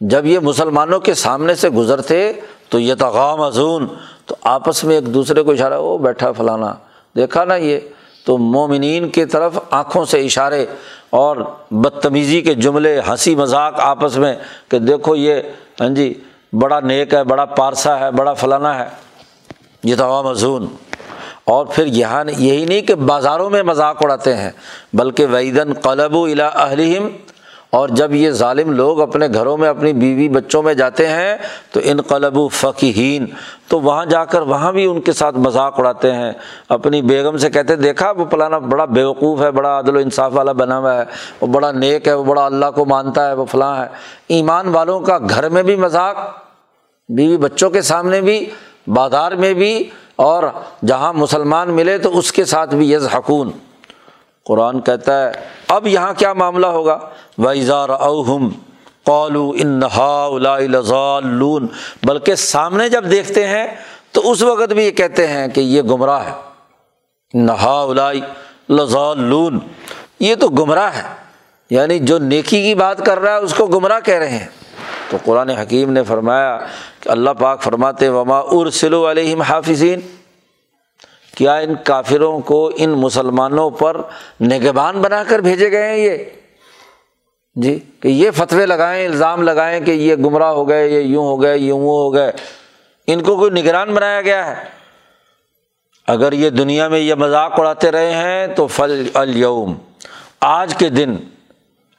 [0.00, 2.32] جب یہ مسلمانوں کے سامنے سے گزرتے
[2.68, 3.86] تو یہ تغام ازون
[4.28, 6.72] تو آپس میں ایک دوسرے کو اشارہ وہ بیٹھا فلانا،
[7.16, 7.78] دیکھا نا یہ؟
[8.24, 10.64] تو مومنین کی طرف آنکھوں سے اشارے
[11.10, 11.36] اور
[11.70, 14.34] بدتمیزی کے جملے، ہنسی مذاق آپس میں
[14.68, 15.40] کہ دیکھو یہ
[15.80, 16.12] ہاں جی
[16.52, 18.88] بڑا نیک ہے، بڑا پارسا ہے، بڑا فلانا ہے،
[19.82, 20.66] یہ تو مضون
[21.44, 24.50] اور پھر یہاں یہی نہیں کہ بازاروں میں مذاق اڑاتے ہیں،
[24.92, 27.08] بلکہ ویدن قلب و الا اہلیم
[27.70, 31.36] اور جب یہ ظالم لوگ اپنے گھروں میں، اپنی بیوی بچوں میں جاتے ہیں،
[31.72, 33.26] تو ان قلب و فقین
[33.68, 36.32] تو وہاں جا کر وہاں بھی ان کے ساتھ مذاق اڑاتے ہیں۔
[36.68, 40.52] اپنی بیگم سے کہتے دیکھا وہ پلانا بڑا بیوقوف ہے، بڑا عدل و انصاف والا
[40.52, 41.04] بنا ہوا ہے،
[41.40, 43.86] وہ بڑا نیک ہے، وہ بڑا اللہ کو مانتا ہے، وہ فلاں ہے۔
[44.28, 46.16] ایمان والوں کا گھر میں بھی مذاق،
[47.08, 48.50] بیوی بچوں کے سامنے بھی،
[48.86, 50.42] بازار میں بھی، اور
[50.86, 53.50] جہاں مسلمان ملے تو اس کے ساتھ بھی یز حکون
[54.48, 55.32] قرآن کہتا ہے،
[55.68, 56.98] اب یہاں کیا معاملہ ہوگا؟
[57.38, 58.50] ویزار اوہم
[59.04, 61.66] قالو انضالون
[62.02, 63.66] بلکہ سامنے جب دیکھتے ہیں،
[64.12, 66.32] تو اس وقت بھی یہ کہتے ہیں کہ یہ گمراہ ہے۔
[67.34, 68.12] نہا
[68.70, 69.58] لذالون
[70.20, 71.02] یہ تو گمراہ ہے۔
[71.70, 74.46] یعنی جو نیکی کی بات کر رہا ہے، اس کو گمراہ کہہ رہے ہیں۔
[75.10, 76.58] تو قرآن حکیم نے فرمایا
[77.00, 80.00] کہ اللہ پاک فرماتے، وما ارسلو علیہم حافظین
[81.38, 84.00] کیا ان کافروں کو ان مسلمانوں پر
[84.40, 86.16] نگبان بنا کر بھیجے گئے ہیں یہ؟
[87.56, 91.42] جی کہ یہ فتوے لگائیں، الزام لگائیں کہ یہ گمراہ ہو گئے، یہ یوں ہو
[91.42, 92.32] گئے یوں ہو گئے۔
[93.06, 94.64] ان کو کوئی نگران بنایا گیا ہے؟
[96.06, 99.74] اگر یہ دنیا میں یہ مذاق اڑاتے رہے ہیں تو فل الوم
[100.40, 101.16] آج کے دن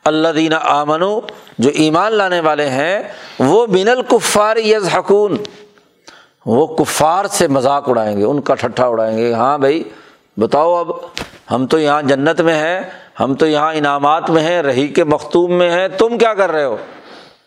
[0.06, 1.20] اللہ دینہ آمنو،
[1.58, 3.04] جو ایمان لانے والے ہیں،
[3.40, 5.38] وہ بن الکفار یز حکون
[6.50, 9.84] وہ کفار سے مذاق اڑائیں گے، ان کا ٹھٹھا اڑائیں گے ہاں بھائی،
[10.40, 10.92] بتاؤ اب،
[11.52, 12.82] ہم تو یہاں جنت میں ہیں،
[13.20, 16.64] ہم تو یہاں انعامات میں ہیں، رہی کے مختوم میں ہیں، تم کیا کر رہے
[16.64, 16.78] ہو؟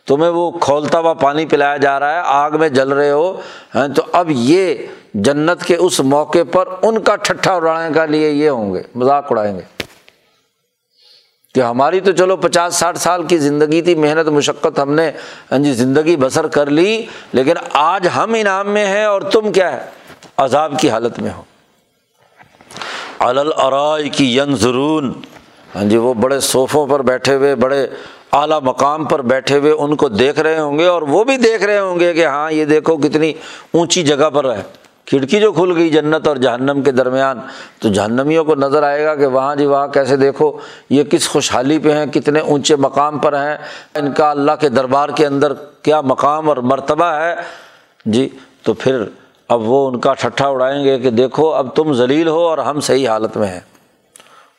[0.06, 3.40] تمہیں وہ کھولتا ہوا پانی پلایا جا رہا ہے، آگ میں جل رہے ہو
[3.74, 4.74] ہیں تو اب یہ
[5.14, 9.32] جنت کے اس موقع پر ان کا ٹھٹھا اڑانے کا لیے یہ ہوں گے، مذاق
[9.32, 9.62] اڑائیں گے۔
[11.54, 15.10] کہ ہماری تو چلو پچاس ساٹھ سال کی زندگی تھی، محنت، مشقت ہم نے
[15.52, 19.72] ہاں جی زندگی بسر کر لی، لیکن آج ہم انعام میں ہیں اور تم کیا
[19.72, 19.86] ہے؟
[20.36, 21.42] عذاب کی حالت میں ہو۔
[23.18, 25.12] الرائے کی ین ضرون
[25.74, 27.86] ہاں جی وہ بڑے صوفوں پر بیٹھے ہوئے، بڑے
[28.32, 31.62] اعلیٰ مقام پر بیٹھے ہوئے ان کو دیکھ رہے ہوں گے اور وہ بھی دیکھ
[31.62, 33.32] رہے ہوں گے کہ ہاں یہ دیکھو کتنی
[33.72, 34.62] اونچی جگہ پر ہے۔
[35.12, 37.40] کھڑکی جو کھل گئی جنت اور جہنم کے درمیان،
[37.78, 40.58] تو جہنمیوں کو نظر آئے گا کہ وہاں جی وہاں کیسے دیکھو،
[40.90, 43.56] یہ کس خوشحالی پہ ہیں، کتنے اونچے مقام پر ہیں،
[43.94, 45.52] ان کا اللہ کے دربار کے اندر
[45.82, 47.34] کیا مقام اور مرتبہ ہے۔
[48.06, 48.28] جی
[48.62, 49.02] تو پھر
[49.48, 52.80] اب وہ ان کا ٹھٹھا اڑائیں گے کہ دیکھو، اب تم ذلیل ہو اور ہم
[52.80, 53.60] صحیح حالت میں ہیں۔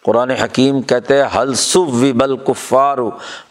[0.04, 1.54] قرآن حکیم کہتے حل
[2.12, 2.98] بل کفار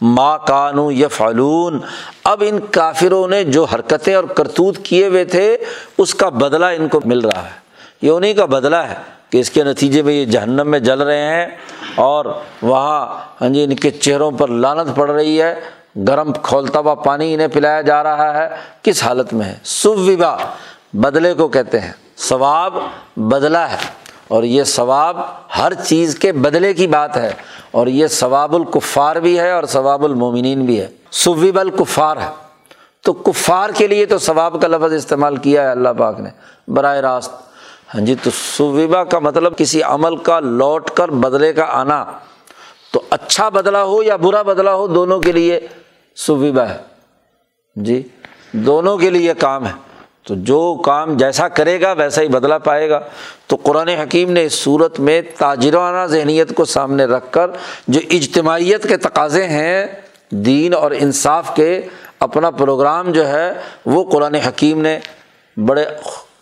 [0.00, 1.80] ماں کانو یا فعلون
[2.24, 5.56] اب ان کافروں نے جو حرکتیں اور کرتوت کیے ہوئے تھے،
[5.98, 7.62] اس کا بدلہ ان کو مل رہا ہے۔
[8.02, 8.94] یہ انہیں کا بدلہ ہے
[9.30, 11.46] کہ اس کے نتیجے میں یہ جہنم میں جل رہے ہیں
[11.94, 12.24] اور
[12.62, 15.60] وہاں ہاں جی ان کے چہروں پر لانت پڑ رہی ہے۔
[16.08, 18.48] گرم کھولتا ہوا پانی انہیں پلایا جا رہا ہے۔
[18.82, 20.36] کس حالت میں ہے؟ سوبا
[20.92, 22.74] بدلے کو کہتے ہیں۔ ثواب
[23.16, 24.01] بدلا ہے۔
[24.32, 25.20] اور یہ ثواب
[25.58, 27.32] ہر چیز کے بدلے کی بات ہے
[27.70, 32.28] اور یہ ثواب الکفار بھی ہے اور ثواب المومنین بھی ہے۔ سویب الکفار ہے۔
[33.04, 36.30] تو کفار کے لیے تو ثواب کا لفظ استعمال کیا ہے اللہ پاک نے۔
[36.68, 37.30] براہ راست۔
[37.94, 42.04] ہاں جی تو سویبا کا مطلب کسی عمل کا لوٹ کر بدلے کا آنا۔
[42.92, 45.60] تو اچھا بدلا ہو یا برا بدلا ہو، دونوں کے لیے
[46.16, 46.78] سویبا ہے۔
[47.76, 48.02] جی
[48.52, 49.91] دونوں کے لیے کام ہے۔
[50.26, 53.00] تو جو کام جیسا کرے گا ویسا ہی بدلا پائے گا۔
[53.46, 57.50] تو قرآن حکیم نے اس صورت میں تاجرانہ ذہنیت کو سامنے رکھ کر
[57.88, 59.86] جو اجتماعیت کے تقاضے ہیں،
[60.30, 61.80] دین اور انصاف کے
[62.20, 63.52] اپنا پروگرام جو ہے،
[63.86, 64.98] وہ قرآن حکیم نے
[65.66, 65.84] بڑے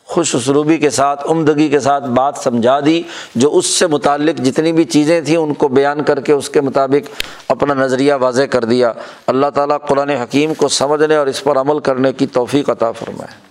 [0.04, 3.02] خوش اسلوبی کے ساتھ، عمدگی کے ساتھ بات سمجھا دی،
[3.34, 6.60] جو اس سے متعلق جتنی بھی چیزیں تھیں، ان کو بیان کر کے اس کے
[6.60, 7.10] مطابق
[7.48, 8.92] اپنا نظریہ واضح کر دیا۔
[9.26, 13.49] اللہ تعالیٰ قرآن حکیم کو سمجھنے اور اس پر عمل کرنے کی توفیق عطا فرمائے۔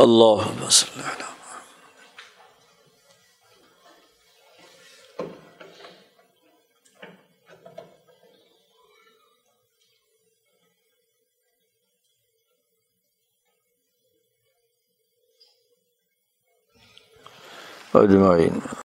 [0.00, 0.42] اللہ
[17.94, 18.68] اجمعین